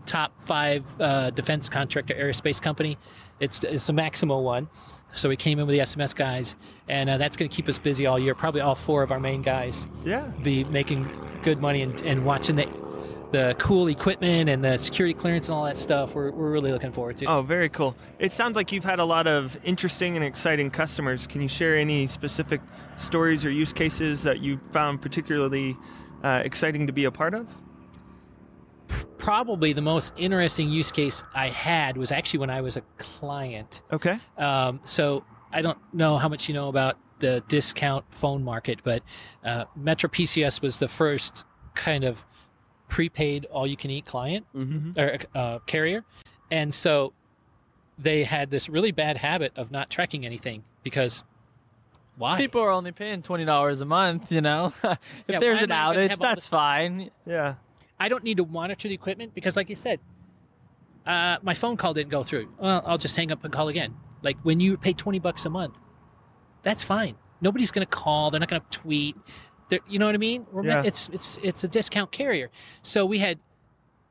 [0.04, 2.98] top five uh, defense contractor aerospace company.
[3.40, 4.68] It's it's a Maximo one,
[5.12, 6.57] so we came in with the SMS guys,
[6.88, 8.35] and uh, that's going to keep us busy all year.
[8.35, 10.27] Probably all four of our main guys yeah.
[10.42, 11.09] be making
[11.42, 12.68] good money and, and watching the
[13.31, 16.14] the cool equipment and the security clearance and all that stuff.
[16.14, 17.27] We're, we're really looking forward to.
[17.27, 17.94] Oh, very cool.
[18.18, 21.27] It sounds like you've had a lot of interesting and exciting customers.
[21.27, 22.61] Can you share any specific
[22.96, 25.77] stories or use cases that you found particularly
[26.22, 27.55] uh, exciting to be a part of?
[29.18, 33.83] Probably the most interesting use case I had was actually when I was a client.
[33.92, 34.18] Okay.
[34.37, 39.03] Um, so I don't know how much you know about the discount phone market, but
[39.44, 42.24] uh, Metro PCS was the first kind of
[42.88, 44.96] prepaid all-you-can-eat client Mhm.
[44.96, 46.05] or uh, carrier,
[46.51, 47.12] and so
[47.98, 51.24] they had this really bad habit of not tracking anything because
[52.16, 52.37] why?
[52.38, 54.31] People are only paying twenty dollars a month.
[54.33, 54.98] You know, if
[55.29, 57.11] Yeah, there's an am I gonna outage, that's this- fine.
[57.27, 57.57] Yeah.
[58.00, 60.00] I don't need to monitor the equipment because, like you said,
[61.06, 62.48] uh, my phone call didn't go through.
[62.58, 63.94] Well, I'll just hang up and call again.
[64.22, 65.78] Like when you pay twenty bucks a month,
[66.62, 67.16] that's fine.
[67.40, 68.30] Nobody's going to call.
[68.30, 69.16] They're not going to tweet.
[69.68, 70.46] They're, you know what I mean?
[70.62, 70.82] Yeah.
[70.84, 72.50] It's it's it's a discount carrier.
[72.82, 73.38] So we had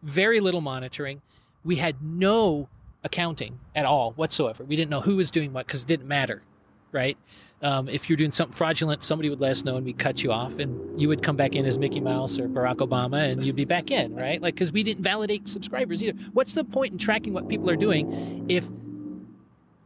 [0.03, 1.21] very little monitoring.
[1.63, 2.69] We had no
[3.03, 4.63] accounting at all whatsoever.
[4.63, 6.43] We didn't know who was doing what because it didn't matter,
[6.91, 7.17] right?
[7.61, 10.31] Um, if you're doing something fraudulent, somebody would let us know and we'd cut you
[10.31, 13.55] off, and you would come back in as Mickey Mouse or Barack Obama, and you'd
[13.55, 14.39] be back in, right?
[14.41, 16.17] Like because we didn't validate subscribers either.
[16.33, 18.67] What's the point in tracking what people are doing if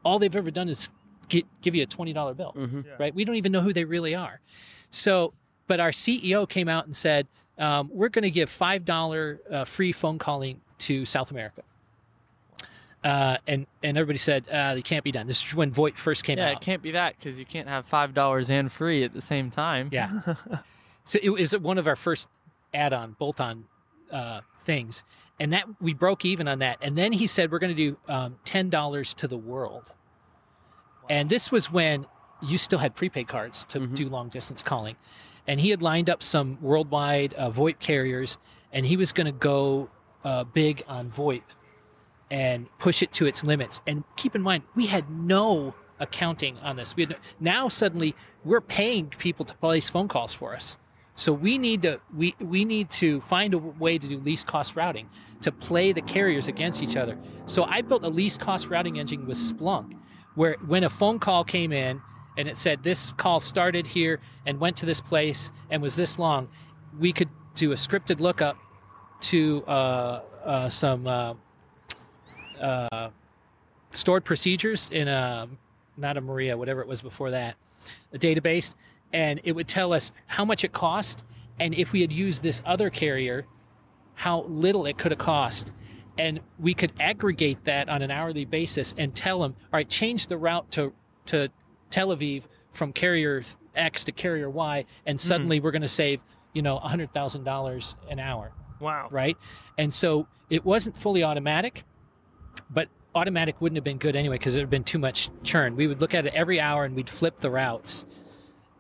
[0.04, 0.90] all they've ever done is
[1.30, 2.54] get, give you a twenty dollar bill?
[2.58, 2.86] Mhm.
[3.00, 3.16] right?
[3.16, 4.42] We don't even know who they really are.
[4.90, 5.34] So,
[5.68, 9.92] but our CEO came out and said, um, we're going to give $5 uh, free
[9.94, 11.62] phone calling to South America.
[13.04, 15.26] Uh, and, and everybody said, uh, it can't be done.
[15.26, 16.50] This is when VoIP first came yeah, out.
[16.50, 19.22] Yeah, it can't be that because you can't have five dollars and free at the
[19.22, 19.90] same time.
[19.92, 20.36] Yeah.
[21.04, 22.30] so it was one of our first
[22.74, 23.66] add-on, bolt-on
[24.12, 25.04] uh, things,
[25.40, 26.78] and that we broke even on that.
[26.82, 29.96] And then he said we're going to do um, ten dollars to the world.
[31.10, 32.06] And this was when
[32.42, 33.96] you still had prepaid cards to Mhm.
[33.96, 34.96] do long distance calling,
[35.48, 38.38] and he had lined up some worldwide uh, VoIP carriers,
[38.72, 39.90] and he was going to go
[40.24, 41.42] uh, big on VoIP
[42.32, 43.82] and push it to its limits.
[43.86, 46.96] And keep in mind, we had no accounting on this.
[46.96, 50.78] We had no, now suddenly we're paying people to place phone calls for us.
[51.16, 54.76] So we need to we we need to find a way to do least cost
[54.76, 55.10] routing
[55.42, 57.18] to play the carriers against each other.
[57.46, 59.94] So I built a least cost routing engine with Splunk,
[60.36, 62.02] where when a phone call came in
[62.38, 66.18] and it said this call started here and went to this place and was this
[66.18, 66.48] long,
[66.98, 68.58] we could do a scripted lookup
[69.20, 71.34] to uh, uh, some uh,
[72.62, 73.10] uh,
[73.92, 75.48] stored procedures in a
[75.98, 77.56] not a Maria, whatever it was before that,
[78.14, 78.76] a database,
[79.14, 81.24] and it would tell us how much it cost
[81.60, 83.46] and if we had used this other carrier,
[84.16, 85.74] how little it could have cost.
[86.18, 90.28] And we could aggregate that on an hourly basis and tell them, all right, change
[90.28, 90.94] the route to
[91.28, 91.50] to
[91.92, 93.44] Tel Aviv from carrier
[93.76, 96.20] X to carrier Y, and suddenly we're going to save,
[96.54, 99.08] you know, hundred thousand dollars an hour Wow.
[99.12, 99.38] right?
[99.78, 101.84] And so it wasn't fully automatic,
[102.74, 105.76] but automatic wouldn't have been good anyway because it would have been too much churn.
[105.76, 108.06] We would look at it every hour and we'd flip the routes.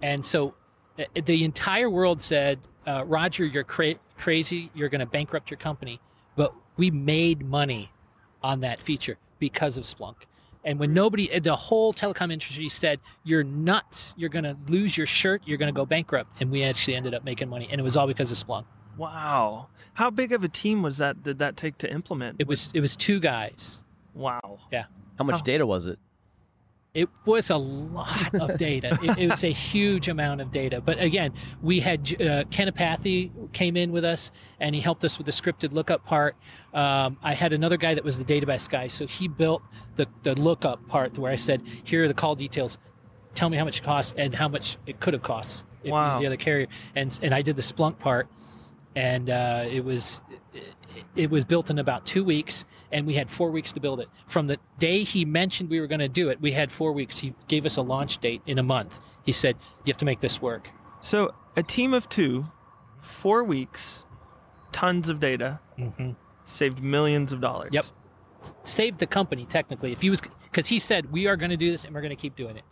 [0.01, 0.55] And so
[0.97, 4.71] uh, the entire world said, uh, Roger, you're cra- crazy.
[4.73, 5.99] You're going to bankrupt your company.
[6.35, 7.91] But we made money
[8.41, 10.15] on that feature because of Splunk.
[10.63, 15.07] And when nobody, the whole telecom industry said, you're nuts, you're going to lose your
[15.07, 16.29] shirt, you're going to go bankrupt.
[16.39, 17.67] And we actually ended up making money.
[17.71, 18.65] And it was all because of Splunk.
[18.97, 19.67] Wow.
[19.93, 21.23] How big of a team was that?
[21.23, 22.37] Did that take to implement?
[22.39, 23.83] It was, it was two guys.
[24.13, 24.59] Wow.
[24.71, 24.85] Yeah.
[25.17, 25.43] How much Oh.
[25.43, 25.99] data was it?
[26.93, 28.97] It was a lot of data.
[29.01, 30.81] it, it was a huge amount of data.
[30.81, 35.17] But again, we had uh, Ken Apathy came in with us, and he helped us
[35.17, 36.35] with the scripted lookup part.
[36.73, 39.61] Um, I had another guy that was the database guy, so he built
[39.95, 42.77] the the lookup part where I said, "Here are the call details.
[43.35, 45.91] Tell me how much it costs and how much it could have cost if you
[45.93, 46.11] Wow.
[46.11, 48.27] use the other carrier." And and I did the Splunk part,
[48.95, 50.21] and uh, it was
[51.15, 54.09] it, was built in about two weeks, and we had four weeks to build it.
[54.27, 57.19] From the day he mentioned we were going to do it, we had four weeks.
[57.19, 58.99] He gave us a launch date in a month.
[59.23, 60.69] He said, "You have to make this work."
[61.01, 62.45] So a team of two,
[63.01, 64.03] four weeks,
[64.71, 66.11] tons of data, hmm
[66.43, 67.69] saved millions of dollars.
[67.71, 67.85] Yep.
[68.63, 69.91] Saved the company technically.
[69.93, 72.09] If he was, because he said we are going to do this and we're going
[72.15, 72.63] to keep doing it.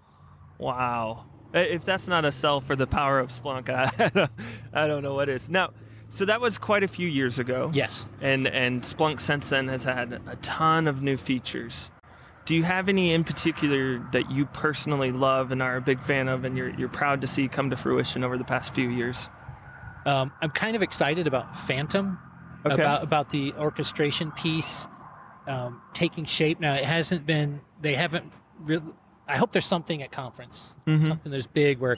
[0.58, 1.26] Wow.
[1.54, 4.32] If that's not a sell for the power of Splunk, I, don't-
[4.74, 5.50] I don't know what is.
[5.50, 5.70] Now,
[6.10, 7.72] so that was quite a few years ago.
[7.74, 8.10] Yes.
[8.22, 11.92] And and Splunk since then has had a ton of new features.
[12.46, 16.28] Do you have any in particular that you personally love and are a big fan
[16.28, 19.30] of, and you're you're proud to see come to fruition over the past few years?
[20.06, 22.18] Um, I'm kind of excited about Phantom,
[22.66, 22.74] Okay.
[22.74, 24.88] about about the orchestration piece
[25.48, 26.60] um, taking shape.
[26.60, 27.62] Now it hasn't been.
[27.82, 28.84] They haven't really.
[29.28, 31.08] I hope there's something at conference, Mhm.
[31.08, 31.98] something there's big where,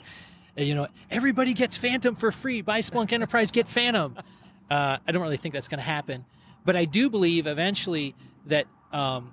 [0.56, 2.60] you know, everybody gets Phantom for free.
[2.62, 4.16] Buy Splunk Enterprise, get Phantom.
[4.70, 6.24] Uh, I don't really think that's going to happen,
[6.64, 8.14] but I do believe eventually
[8.46, 9.32] that um,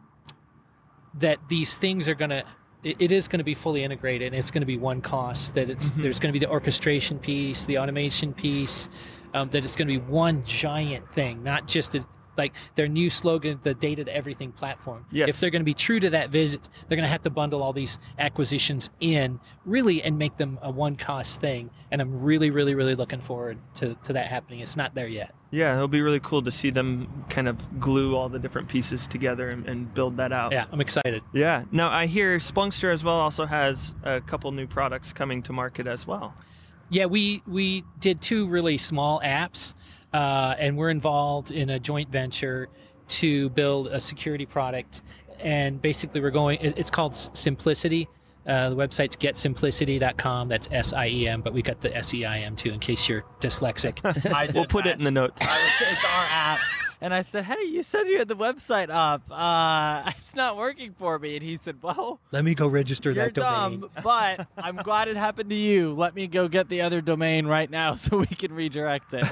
[1.15, 2.43] that these things are going to.
[2.81, 5.53] It is going to be fully integrated, and it's going to be one cost.
[5.55, 6.01] That it's Mhm.
[6.03, 8.87] there's going to be the orchestration piece, the automation piece,
[9.33, 12.05] um, that it's going to be one giant thing, not just a,
[12.39, 15.05] like their new slogan, the data to everything platform.
[15.11, 15.29] Yes.
[15.29, 17.61] If they're going to be true to that visit, they're going to have to bundle
[17.61, 21.69] all these acquisitions in really and make them a one cost thing.
[21.91, 24.61] And I'm really, really, really looking forward to, to that happening.
[24.61, 25.35] It's not there yet.
[25.51, 29.07] Yeah, it'll be really cool to see them kind of glue all the different pieces
[29.07, 30.51] together and, and build that out.
[30.51, 31.23] Yeah, I'm excited.
[31.33, 31.65] Yeah.
[31.71, 35.87] Now I hear Splunkster as well also has a couple new products coming to market
[35.87, 36.35] as well.
[36.91, 39.75] Yeah, we we did two really small apps,
[40.13, 42.69] uh, and we're involved in a joint venture
[43.07, 45.01] to build a security product.
[45.39, 46.59] And basically, we're going.
[46.61, 48.07] It's called SIEMplicity.
[48.45, 50.47] Uh, the website's getsiemplicity.com.
[50.47, 52.79] That's S I E M, but we got the S E I M too, in
[52.79, 53.99] case you're dyslexic.
[54.53, 54.95] We'll put that.
[54.95, 55.41] it in the notes.
[55.41, 56.59] It's our app.
[57.01, 59.21] And I said, hey, you said you had the website up.
[59.31, 61.35] Uh, it's not working for me.
[61.35, 65.49] And he said, well, Let me go register you're dumb, but I'm glad it happened
[65.49, 65.93] to you.
[65.93, 69.25] Let me go get the other domain right now so we can redirect it.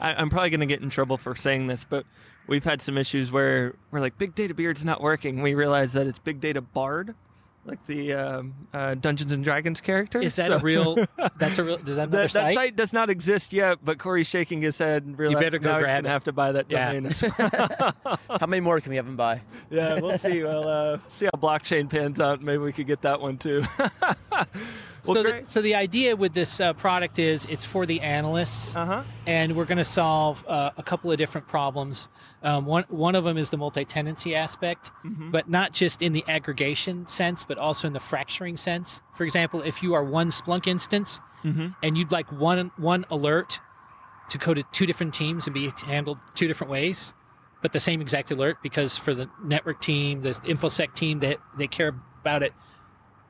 [0.00, 2.06] I, I'm probably going to get in trouble for saying this, but
[2.46, 5.42] we've had some issues where we're like, Big Data Beard's not working.
[5.42, 7.14] We realize that it's Big Data Bard,
[7.66, 10.20] like the um, uh, Dungeons and Dragons character.
[10.20, 10.96] Is that So- a real?
[11.38, 11.78] That's a real.
[11.78, 12.54] Does that another That, that site?
[12.54, 15.78] site does not exist yet, but Cory's shaking his head and realizing better go now
[15.80, 16.92] grab gonna have to buy that Yeah.
[16.92, 17.12] domain.
[18.40, 19.40] How many more can we have him buy?
[19.70, 20.42] yeah, we'll see.
[20.42, 22.40] We'll uh, see how blockchain pans out.
[22.42, 23.64] Maybe we could get that one too.
[24.30, 24.46] well,
[25.02, 28.74] so, the, so the idea with this uh, product is it's for the analysts.
[28.76, 29.02] Uh huh.
[29.26, 32.08] and we're going to solve uh, a couple of different problems.
[32.42, 35.32] Um, one one of them is the multi-tenancy aspect, Mhm.
[35.32, 39.00] but not just in the aggregation sense, but also in the fracturing sense.
[39.14, 41.68] For example, if you are one Splunk instance Mm-hmm.
[41.82, 43.60] and you'd like one one alert
[44.30, 47.14] to go to two different teams and be handled two different ways,
[47.62, 51.66] but the same exact alert because for the network team, the infosec team, they they
[51.68, 52.52] care about it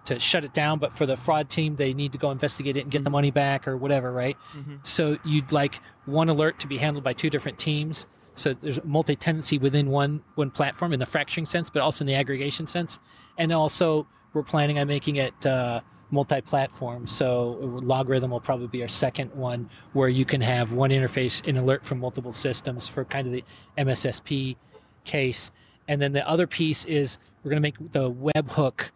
[0.07, 2.83] to shut it down, but for the fraud team, they need to go investigate it
[2.83, 4.37] and get the money back or whatever, right?
[4.57, 4.77] Mm-hmm.
[4.85, 8.07] So you'd like one alert to be handled by two different teams.
[8.37, 12.15] So there's multi-tenancy within one one platform in the fracturing sense, but also in the
[12.15, 12.99] aggregation sense.
[13.39, 17.07] And also, we're planning on making it uh, multi-platform.
[17.07, 21.59] So LogRhythm will probably be our second one, where you can have one interface and
[21.59, 23.45] alert from multiple systems for kind of the
[23.79, 24.57] MSSP
[25.05, 25.51] case.
[25.89, 28.91] And then the other piece is we're going to make the webhook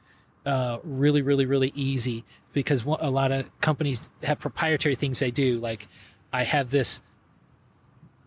[0.46, 5.59] uh, really, really, really easy because a lot of companies have proprietary things they do.
[5.59, 5.88] Like,
[6.33, 7.00] I have this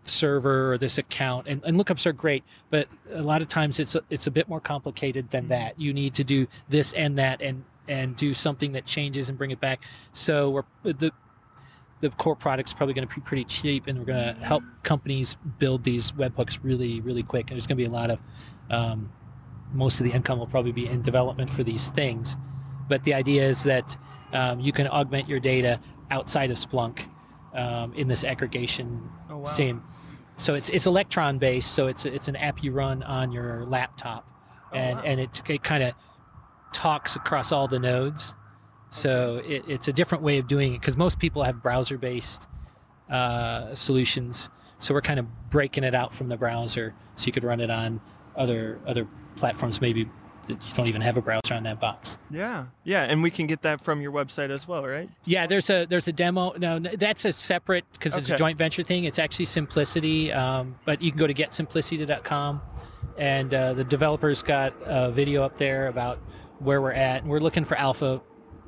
[0.04, 3.96] server or this account, and, and lookups are great, but a lot of times it's
[3.96, 5.80] a, it's a bit more complicated than that.
[5.80, 9.52] You need to do this and that, and and do something that changes and bring
[9.52, 9.84] it back.
[10.14, 11.12] So we're the
[12.02, 15.38] the core product's probably going to be pretty cheap, and we're going to help companies
[15.58, 17.50] build these webhooks really, really quick.
[17.50, 18.20] And there's going to be a lot of
[18.70, 19.10] um,
[19.72, 22.36] most of the income will probably be in development for these things.
[22.90, 23.98] But the idea is that
[24.34, 25.80] um, you can augment your data
[26.12, 27.08] outside of Splunk
[27.54, 29.10] um, in this aggregation
[29.44, 29.50] wow.
[29.50, 29.84] same.
[30.38, 31.72] So it's it's Electron based.
[31.72, 34.28] So it's it's an app you run on your laptop,
[34.72, 35.04] Oh, and wow.
[35.06, 35.94] and it, it kind of
[36.74, 38.36] talks across all the nodes.
[38.90, 42.48] So it, it's a different way of doing it because most people have browser based
[43.10, 44.50] uh, solutions.
[44.80, 47.70] So we're kind of breaking it out from the browser, so you could run it
[47.70, 48.02] on
[48.36, 50.10] other other platforms maybe
[50.48, 52.18] you don't even have a browser on that box.
[52.30, 55.10] Yeah, yeah, and we can get that from your website as well, right?
[55.26, 56.54] Yeah, there's a there's a demo.
[56.58, 59.06] No, that's a separate because it's a joint venture thing.
[59.06, 62.62] It's actually SIEMplicity, um, but you can go to getsiemplicity.com,
[63.18, 66.20] and uh, the developers got a video up there about
[66.60, 68.22] where we're at, and we're looking for alpha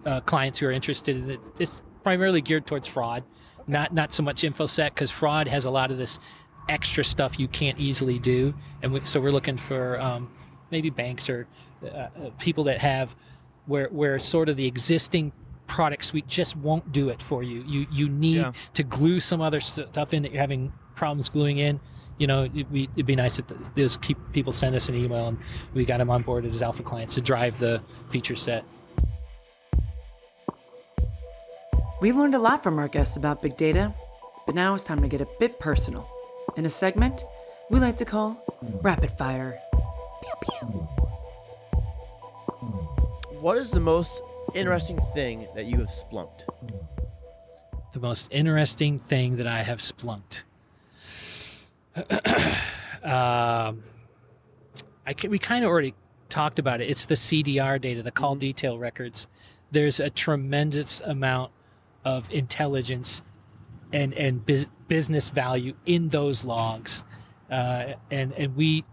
[0.05, 1.39] uh, clients who are interested in it.
[1.59, 3.23] It's primarily geared towards fraud,
[3.67, 6.19] not not so much infosec because fraud has a lot of this
[6.69, 10.31] extra stuff you can't easily do, and we, so we're looking for um,
[10.71, 11.47] maybe banks or
[11.85, 13.15] uh, uh, people that have
[13.67, 15.31] where where sort of the existing
[15.67, 17.63] product suite just won't do it for you.
[17.67, 18.51] You you need Yeah.
[18.75, 21.79] to glue some other stuff in that you're having problems gluing in.
[22.17, 23.45] You know, it'd be, it'd be nice if
[23.75, 25.37] those keep people send us an email and
[25.73, 28.63] we got them on board as alpha clients to drive the feature set.
[32.01, 33.93] We've learned a lot from our guests about big data,
[34.45, 36.07] but now it's time to get a bit personal.
[36.55, 37.23] In a segment
[37.69, 38.37] we like to call
[38.81, 39.59] Rapid Fire.
[40.21, 41.04] Pew pew.
[43.39, 44.21] What is the most
[44.53, 46.45] interesting thing that you have splunked?
[47.93, 50.43] The most interesting thing that I have splunked.
[53.03, 53.83] um,
[55.05, 55.93] I can, we kind of already
[56.29, 56.89] talked about it.
[56.89, 59.27] It's the CDR data, the call detail records.
[59.71, 61.51] There's a tremendous amount
[62.03, 63.21] of intelligence
[63.93, 67.03] and and bus- business value in those logs,
[67.51, 68.83] uh, and and we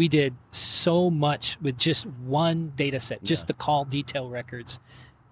[0.00, 3.48] we did so much with just one data set, just Yeah.
[3.48, 4.80] the call detail records.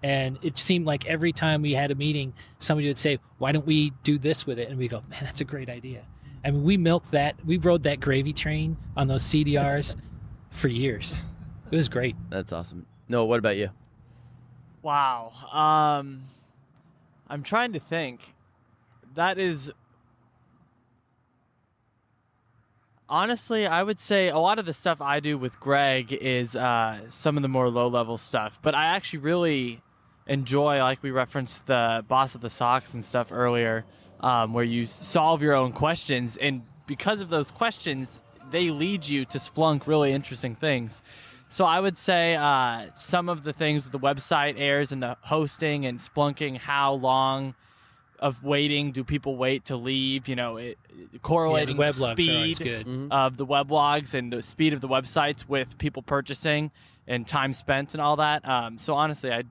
[0.03, 3.65] And it seemed like every time we had a meeting, somebody would say, "Why don't
[3.65, 6.03] we do this with it?" And we go, "Man, that's a great idea."
[6.45, 7.43] I mean, we milked that.
[7.47, 9.97] We rode that gravy train on those CDRs
[10.51, 11.19] for years.
[11.71, 12.15] It was great.
[12.29, 12.85] That's awesome.
[13.07, 13.71] Noah, what about you?
[14.83, 15.31] Wow.
[15.51, 16.25] Um,
[17.27, 18.35] I'm trying to think.
[19.15, 19.71] That is.
[23.09, 27.09] Honestly, I would say a lot of the stuff I do with Greg is uh,
[27.09, 28.59] some of the more low level stuff.
[28.61, 29.81] But I actually really
[30.27, 33.83] enjoy, like we referenced the boss of the SOCs and stuff earlier,
[34.19, 36.37] um, where you solve your own questions.
[36.37, 41.01] And because of those questions, they lead you to Splunk really interesting things.
[41.51, 45.87] So I would say uh, some of the things the website airs and the hosting
[45.87, 47.55] and splunking, how long
[48.19, 50.27] of waiting do people wait to leave?
[50.27, 50.77] You know, it,
[51.21, 52.85] correlating yeah, the the web logs speed good.
[52.87, 53.11] Mhm.
[53.11, 56.71] of the weblogs and the speed of the websites with people purchasing
[57.07, 58.47] and time spent and all that.
[58.47, 59.43] Um, so honestly, I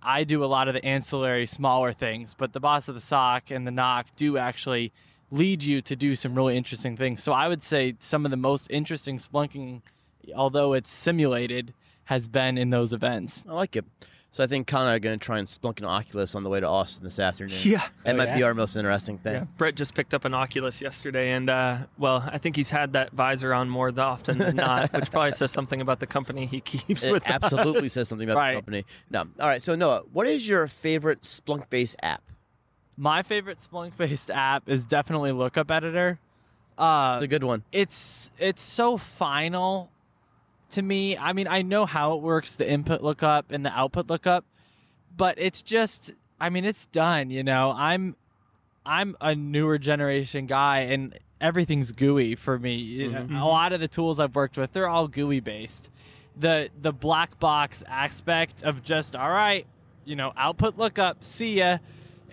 [0.00, 3.50] I do a lot of the ancillary smaller things, but the boss of the SOC
[3.50, 4.92] and the NOC do actually
[5.30, 7.22] lead you to do some really interesting things.
[7.22, 9.82] So I would say some of the most interesting splunking,
[10.36, 11.74] although it's simulated,
[12.04, 13.44] has been in those events.
[13.48, 13.84] I like it.
[14.30, 16.44] So I think Con and I are going to try and splunk an Oculus on
[16.44, 17.56] the way to Austin this afternoon.
[17.62, 17.82] Yeah.
[18.04, 19.32] That Oh, might be our most interesting thing.
[19.34, 22.92] Yeah, Brett just picked up an Oculus yesterday, and uh, well, I think he's had
[22.92, 26.60] that visor on more often than not, which probably says something about the company he
[26.60, 27.24] keeps It with.
[27.26, 27.30] us.
[27.42, 28.50] absolutely says something about Right.
[28.52, 28.84] the company.
[29.10, 29.20] No.
[29.40, 29.62] All right.
[29.62, 32.22] So Noah, what is your favorite Splunk based app?
[32.98, 36.18] My favorite Splunk based app is definitely Lookup Editor.
[36.76, 37.62] Uh, It's a good one.
[37.72, 39.90] it's it's so final
[40.70, 44.08] to me, I mean, I know how it works, the input lookup and the output
[44.08, 44.44] lookup,
[45.16, 47.30] but it's just, I mean, it's done.
[47.30, 48.16] You know, I'm,
[48.84, 53.08] I'm a newer generation guy, and everything's GUI for me.
[53.08, 53.36] Know, mm-hmm.
[53.36, 55.90] A lot of the tools I've worked with, they're all GUI based.
[56.36, 59.66] The the black box aspect of just all right,
[60.04, 61.78] you know, output lookup, see ya,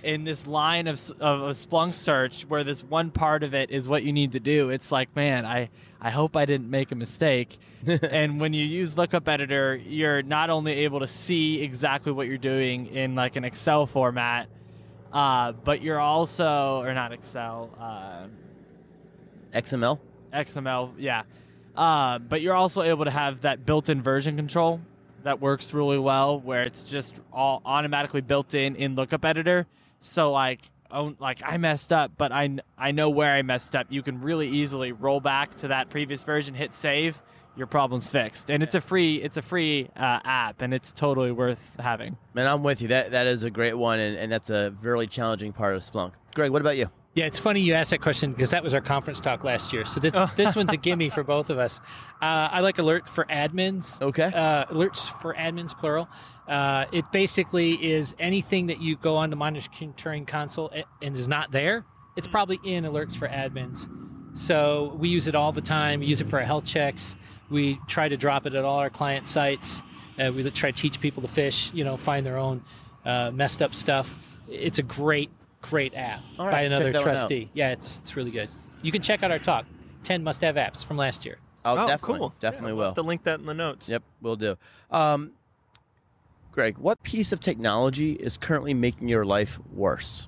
[0.06, 3.88] in this line of of a Splunk search where this one part of it is
[3.88, 4.70] what you need to do.
[4.70, 7.58] It's like, man, I I hope I didn't make a mistake.
[7.88, 12.38] and when you use lookup editor, you're not only able to see exactly what you're
[12.38, 14.47] doing in like an Excel format,
[15.12, 17.72] uh, but you're also or not Excel.
[17.80, 18.28] Uh,
[19.60, 19.99] XML.
[20.34, 21.24] XML, yeah.
[21.76, 24.80] Uh, but you're also able to have that built-in version control
[25.24, 29.66] that works really well, where it's just all automatically built in in Lookup Editor.
[29.99, 30.61] So like,
[31.19, 33.87] like I messed up, but I I know where I messed up.
[33.89, 37.21] You can really easily roll back to that previous version, hit save,
[37.55, 41.31] your problem's fixed, and it's a free it's a free uh, app, and it's totally
[41.31, 42.17] worth having.
[42.33, 42.89] Man, I'm with you.
[42.89, 46.13] That that is a great one, and, and that's a really challenging part of Splunk.
[46.33, 46.89] Greg, what about you?
[47.16, 49.86] Yeah, it's funny you asked that question because that was our conference talk last year.
[49.86, 51.80] So this this one's a gimme for both of us.
[52.22, 54.01] Uh, I like alert for admins.
[54.01, 54.32] Okay.
[54.36, 56.09] Uh, alerts for admins, plural.
[56.45, 61.51] Uh, it basically is anything that you go on the monitoring console and is not
[61.51, 61.86] there.
[62.18, 63.89] It's probably in alerts for admins.
[64.38, 66.01] So we use it all the time.
[66.01, 67.16] We use it for our health checks.
[67.49, 69.82] We try to drop it at all our client sites.
[70.20, 71.72] Uh, we try to teach people to fish.
[71.74, 72.61] You know, find their own
[73.05, 74.13] uh, messed up stuff.
[74.49, 75.30] It's a great,
[75.62, 77.18] great app All right, by another that one out.
[77.18, 77.49] trustee.
[77.53, 78.49] Yeah, it's it's really good.
[78.82, 79.66] You can check out our talk.
[80.03, 81.38] Ten must-have apps from last year.
[81.64, 82.34] Oh, definitely, cool.
[82.39, 82.82] definitely yeah, will.
[82.82, 83.89] I'll have to link that in the notes.
[83.89, 84.56] Yep, we'll do.
[84.91, 85.32] Um,
[86.51, 90.28] Greg, what piece of technology is currently making your life worse?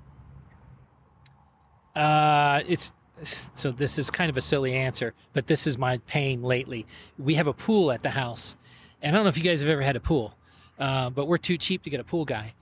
[1.95, 2.91] Uh, it's
[3.23, 6.85] so this is kind of a silly answer, but this is my pain lately.
[7.17, 8.55] We have a pool at the house,
[9.01, 10.35] and I don't know if you guys have ever had a pool,
[10.79, 12.53] uh, but we're too cheap to get a pool guy,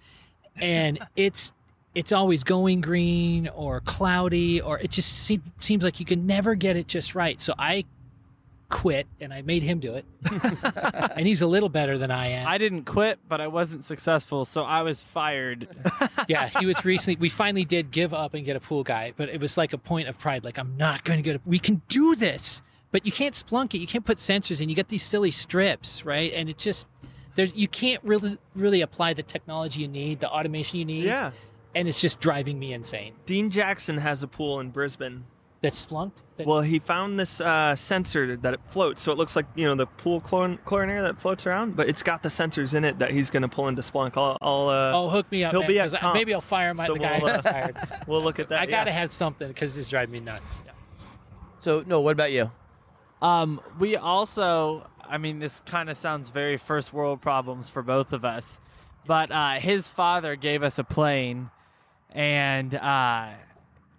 [0.57, 1.53] and it's
[1.95, 6.53] it's always going green or cloudy, or it just seem, seems like you can never
[6.53, 7.39] get it just right.
[7.39, 7.85] So I
[8.69, 10.05] quit, and I made him do it,
[11.15, 12.47] and he's a little better than I am.
[12.47, 15.67] I didn't quit, but I wasn't successful, so I was fired.
[16.27, 17.15] yeah, he was recently.
[17.15, 19.77] We finally did give up and get a pool guy, but it was like a
[19.77, 20.43] point of pride.
[20.43, 21.37] Like I'm not going to get.
[21.37, 23.77] A, we can do this, but you can't splunk it.
[23.77, 24.67] You can't put sensors in.
[24.67, 26.33] You get these silly strips, right?
[26.33, 26.87] And it just
[27.35, 31.03] there's you can't really really apply the technology you need, the automation you need.
[31.03, 31.31] Yeah.
[31.76, 33.13] And it's just driving me insane.
[33.26, 35.26] Dean Jackson has a pool in Brisbane.
[35.61, 36.21] That's splunked.
[36.38, 39.65] That, Well, he found this uh, sensor that it floats, so it looks like you
[39.65, 42.99] know the pool chlor- chlorinator that floats around, but it's got the sensors in it
[42.99, 44.13] that he's going to pull into Splunk.
[44.15, 45.51] I'll, I'll uh, oh, hook me up.
[45.53, 47.30] he'll man, be at 'cause I- comp, maybe I'll fire my so the guy we'll,
[47.30, 48.59] uh, that's we'll look at that.
[48.61, 48.97] I gotta yeah.
[48.99, 50.61] have something because this driving me nuts.
[51.59, 52.51] So, Noah, what about you?
[53.21, 58.13] Um, we also, I mean, this kind of sounds very first world problems for both
[58.13, 58.59] of us,
[59.07, 61.49] but uh, his father gave us a plane,
[62.16, 63.28] and uh,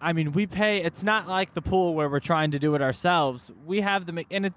[0.01, 0.83] I mean, we pay.
[0.83, 3.53] It's not like the pool where we're trying to do it ourselves.
[3.65, 4.55] We have the me- and it.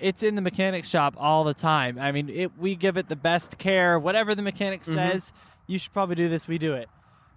[0.00, 1.98] It's in the mechanic shop all the time.
[1.98, 3.98] I mean, it, we give it the best care.
[3.98, 5.32] Whatever the mechanic says,
[5.66, 6.46] you should probably do this.
[6.46, 6.88] We do it,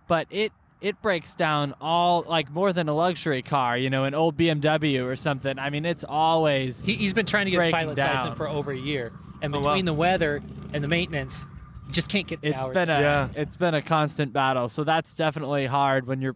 [0.08, 4.14] but it it breaks down all like more than a luxury car, you know, an
[4.16, 5.58] old BMW or something.
[5.60, 8.48] I mean, it's always He, he's been trying to get his Breaking pilot's license for
[8.48, 9.12] over a year,
[9.42, 9.64] and Oh, wow.
[9.74, 10.42] between the weather
[10.74, 11.48] and the maintenance, he
[11.92, 12.74] just can't get the it's hours.
[12.74, 13.28] been a Yeah.
[13.36, 14.70] it's been a constant battle.
[14.70, 16.36] So that's definitely hard when you're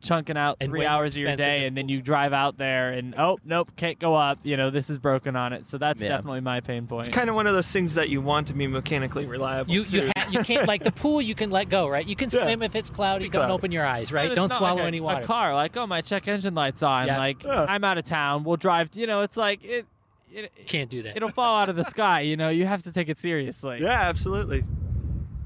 [0.00, 3.16] chunking out And three hours of your day and then you drive out there and
[3.18, 4.38] oh nope can't go up.
[4.44, 5.66] You know this is broken on it.
[5.66, 6.10] So that's Yeah.
[6.10, 7.08] definitely my pain point.
[7.08, 9.72] It's kind of one of those things that you want to be mechanically reliable.
[9.74, 11.20] You you ha- you can't like the pool.
[11.20, 12.06] You can let go, right?
[12.06, 12.44] You can Yeah.
[12.44, 13.24] swim if it's cloudy.
[13.24, 13.52] Be Don't cloudy.
[13.54, 14.32] open your eyes, right?
[14.32, 15.22] Don't not swallow like a, any water.
[15.22, 17.08] A car like oh my check engine lights on.
[17.08, 17.18] Yeah.
[17.18, 17.66] Like Yeah.
[17.68, 18.44] I'm out of town.
[18.44, 18.90] We'll drive.
[18.94, 19.86] You know it's like it.
[20.30, 21.16] It Can't do that.
[21.16, 22.20] It'll fall out of the sky.
[22.20, 23.78] You know you have to take it seriously.
[23.80, 24.64] yeah, absolutely.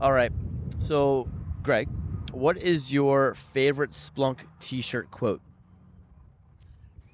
[0.00, 0.32] All right.
[0.78, 1.28] So,
[1.62, 1.88] Greg,
[2.32, 5.40] what is your favorite Splunk t shirt quote?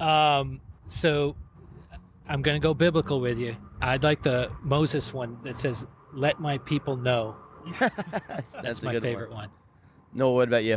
[0.01, 1.37] Um, so
[2.29, 3.57] I'm gonna go biblical with you.
[3.81, 7.37] I'd like the Moses one that says, "Let my people know."
[7.79, 9.39] That's, That's, a my good favorite one.
[9.41, 9.51] one.
[10.15, 10.77] Noah, what about you?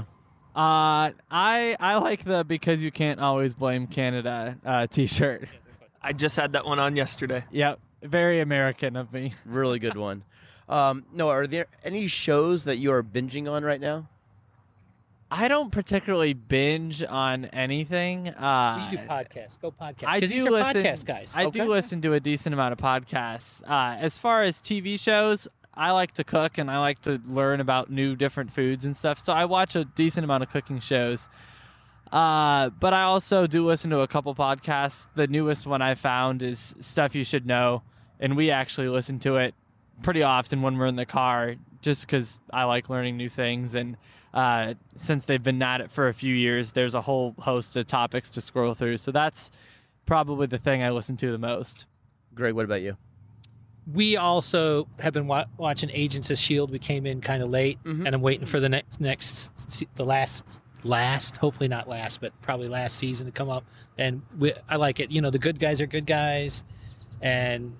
[0.53, 5.47] Uh, I I like the because you can't always blame Canada uh, T-shirt.
[6.01, 7.43] I just had that one on yesterday.
[7.51, 9.33] Yep, very American of me.
[9.45, 10.23] Really good one.
[10.69, 14.07] Um, Noah, are there any shows that you are binging on right now?
[15.33, 18.27] I don't particularly binge on anything.
[18.29, 19.59] Uh, you do podcasts.
[19.61, 20.03] Go podcasts.
[20.07, 21.33] I do these are listen, podcast guys.
[21.37, 21.59] I Okay.
[21.61, 23.61] do listen to a decent amount of podcasts.
[23.65, 27.61] Uh, as far as TV shows, I like to cook and I like to learn
[27.61, 29.19] about new different foods and stuff.
[29.19, 31.29] So I watch a decent amount of cooking shows.
[32.11, 35.05] Uh, but I also do listen to a couple podcasts.
[35.15, 37.83] The newest one I found is Stuff You Should Know,
[38.19, 39.55] and we actually listen to it
[40.03, 43.75] pretty often when we're in the car, just because I like learning new things.
[43.75, 43.95] And
[44.33, 47.87] uh, since they've been at it for a few years, there's a whole host of
[47.87, 48.97] topics to scroll through.
[48.97, 49.51] So that's
[50.05, 51.85] probably the thing I listen to the most.
[52.35, 52.97] Greg, what about you?
[53.91, 56.69] we also have been wa- watching Agents of Shield.
[56.69, 58.05] We came in kind of late, Mhm.
[58.05, 62.67] and I'm waiting for the next next the last last, hopefully not last, but probably
[62.67, 63.65] last season to come up.
[63.97, 65.11] And we, I like it.
[65.11, 66.63] You know, the good guys are good guys,
[67.21, 67.75] and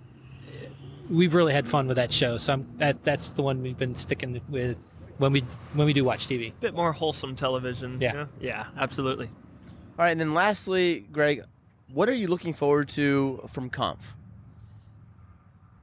[1.10, 2.38] we've really had fun with that show.
[2.38, 4.78] So I'm, that that's the one we've been sticking with
[5.18, 5.42] when we
[5.74, 6.54] when we do watch TV.
[6.60, 8.00] bit more wholesome television.
[8.00, 8.12] Yeah.
[8.12, 8.28] you know?
[8.40, 9.28] Yeah, absolutely.
[9.28, 11.44] All right, and then lastly, Greg,
[11.92, 14.16] what are you looking forward to from Conf?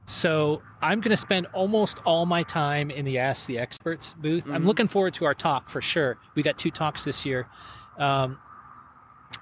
[0.09, 4.43] So I'm going to spend almost all my time in the Ask the Experts booth.
[4.47, 4.65] I'm Mhm.
[4.65, 6.17] looking forward to our talk for sure.
[6.33, 7.47] We got two talks this year,
[7.99, 8.39] um,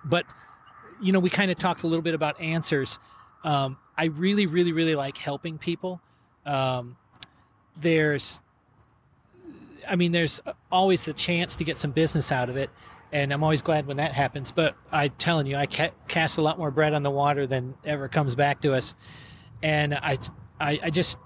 [0.03, 0.25] but
[0.99, 2.99] you know we kind of talked a little bit about answers.
[3.45, 6.01] Um, I really, really, really like helping people.
[6.45, 6.97] Um,
[7.77, 8.41] there's,
[9.87, 12.71] I mean, there's always a chance to get some business out of it,
[13.13, 14.51] and I'm always glad when that happens.
[14.51, 17.73] But I'm telling you, I ca- cast a lot more bread on the water than
[17.85, 18.95] ever comes back to us,
[19.63, 20.17] and I,
[20.59, 21.17] I, I just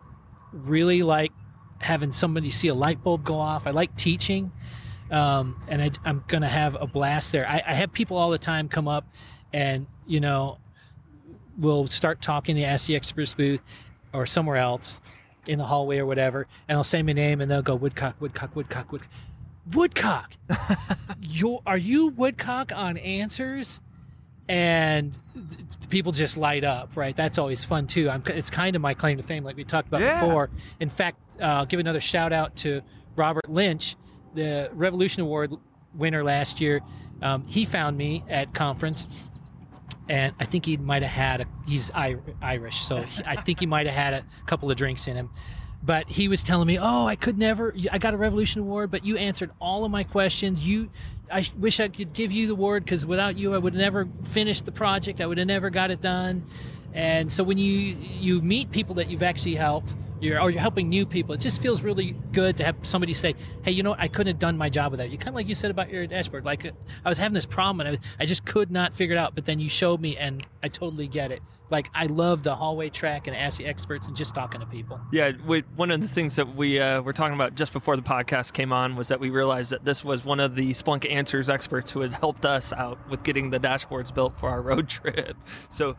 [0.54, 1.32] really like
[1.80, 3.68] having somebody see a light bulb go off.
[3.68, 4.52] I like teaching,
[5.10, 7.48] um, and I, I'm gonna have a blast there.
[7.48, 9.06] I, I have people all the time come up,
[9.54, 10.58] and you know,
[11.58, 13.62] we'll start talking the Ask the Experts booth
[14.14, 15.02] or somewhere else
[15.48, 18.56] in the hallway or whatever, and I'll say my name, and they'll go Woodcock, Woodcock,
[18.56, 19.10] Woodcock, Woodcock.
[19.74, 20.34] Woodcock,
[21.22, 23.80] you are you Woodcock on Answers?
[24.48, 25.18] And
[25.90, 27.16] people just light up, right?
[27.16, 28.10] That's always fun too.
[28.10, 30.26] I'm, it's kind of my claim to fame, like we talked about Yeah.
[30.26, 30.50] before.
[30.80, 32.82] In fact, uh, I'll give another shout out to
[33.16, 33.96] Robert Lynch,
[34.34, 35.54] the Revolution Award
[35.94, 36.82] winner last year.
[37.22, 39.06] Um, he found me at conference,
[40.10, 41.46] and I think he might have had a.
[41.68, 45.16] He's Irish, so he, I think he might have had a couple of drinks in
[45.16, 45.30] him.
[45.84, 47.74] But he was telling me, "Oh, I could never.
[47.92, 50.66] I got a Revolution Award, but you answered all of my questions.
[50.66, 50.90] You,
[51.32, 54.08] I wish I could give you the award because without you, I would have never
[54.26, 55.22] finished the project.
[55.22, 56.44] I would have never got it done."
[56.94, 60.90] And so when you you meet people that you've actually helped, you're or you're helping
[60.90, 64.00] new people, it just feels really good to have somebody say, "Hey, you know, what?
[64.00, 66.06] I couldn't have done my job without you." Kind of like you said about your
[66.08, 66.46] dashboard.
[66.46, 69.36] Like I was having this problem and I, I just could not figure it out,
[69.36, 71.42] but then you showed me, and I totally get it.
[71.70, 75.00] Like I love the hallway track and ask the experts and just talking to people.
[75.12, 78.02] Yeah, we, one of the things that we uh, were talking about just before the
[78.02, 81.50] podcast came on was that we realized that this was one of the Splunk Answers
[81.50, 85.38] experts who had helped us out with getting the dashboards built for our road trip.
[85.70, 85.96] So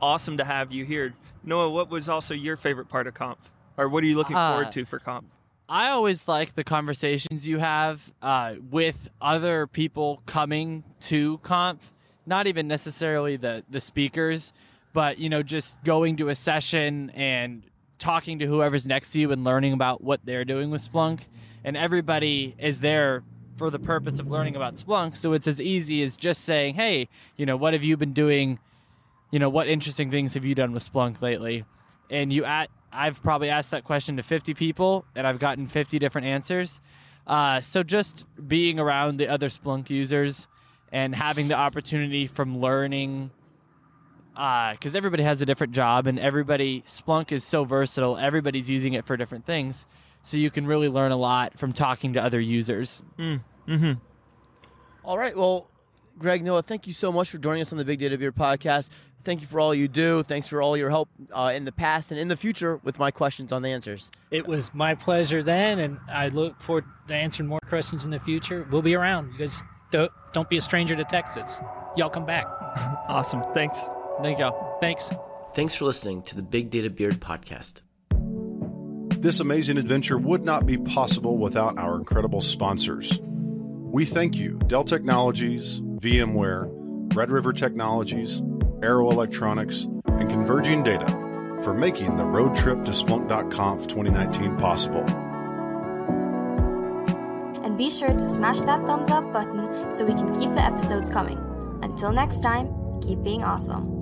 [0.00, 1.14] awesome to have you here.
[1.42, 3.38] Noah, what was also your favorite part of Conf?
[3.76, 5.26] Or what are you looking Uh, forward to for Conf?
[5.68, 11.92] I always like the conversations you have uh, with other people coming to Conf,
[12.24, 14.52] not even necessarily the the speakers,
[14.92, 17.64] but you know just going to a session and
[17.98, 21.20] talking to whoever's next to you and learning about what they're doing with Splunk,
[21.64, 23.24] and everybody is there
[23.56, 25.16] for the purpose of learning about Splunk.
[25.16, 28.58] So it's as easy as just saying, "Hey, you know, what have you been doing?
[29.32, 31.64] You know, what interesting things have you done with Splunk lately?"
[32.08, 35.98] And you at I've probably asked that question to 50 people and I've gotten 50
[35.98, 36.80] different answers.
[37.26, 40.48] Uh, so just being around the other Splunk users
[40.92, 43.30] and having the opportunity from learning,
[44.32, 49.04] because everybody has a different job and everybody, Splunk is so versatile, everybody's using it
[49.06, 49.86] for different things.
[50.22, 53.02] So you can really learn a lot from talking to other users.
[53.18, 53.92] Mm-hmm.
[55.04, 55.36] All right.
[55.36, 55.70] Well,
[56.18, 58.90] Greg, Noah, thank you so much for joining us on the Big Data Beard podcast.
[59.26, 60.22] Thank you for all you do.
[60.22, 63.10] Thanks for all your help uh, in the past and in the future with my
[63.10, 64.08] questions on the answers.
[64.30, 68.20] It was my pleasure then, and I look forward to answering more questions in the
[68.20, 68.64] future.
[68.70, 69.32] We'll be around.
[69.32, 71.60] You guys don't, don't be a stranger to Texas.
[71.96, 72.46] Y'all come back.
[73.08, 73.42] Awesome.
[73.54, 73.88] Thanks.
[74.20, 74.78] Thank y'all.
[74.80, 75.10] Thanks.
[75.54, 77.82] Thanks for listening to the Big Data Beard podcast.
[79.20, 83.18] This amazing adventure would not be possible without our incredible sponsors.
[83.22, 86.68] We thank you, Dell Technologies, VMware,
[87.14, 88.42] Red River Technologies,
[88.82, 91.06] Arrow Electronics, and Converging Data
[91.62, 95.04] for making the road trip to Splunk.conf 2019 possible.
[97.64, 101.08] And be sure to smash that thumbs up button so we can keep the episodes
[101.08, 101.38] coming.
[101.82, 103.95] Until next time, keep being awesome.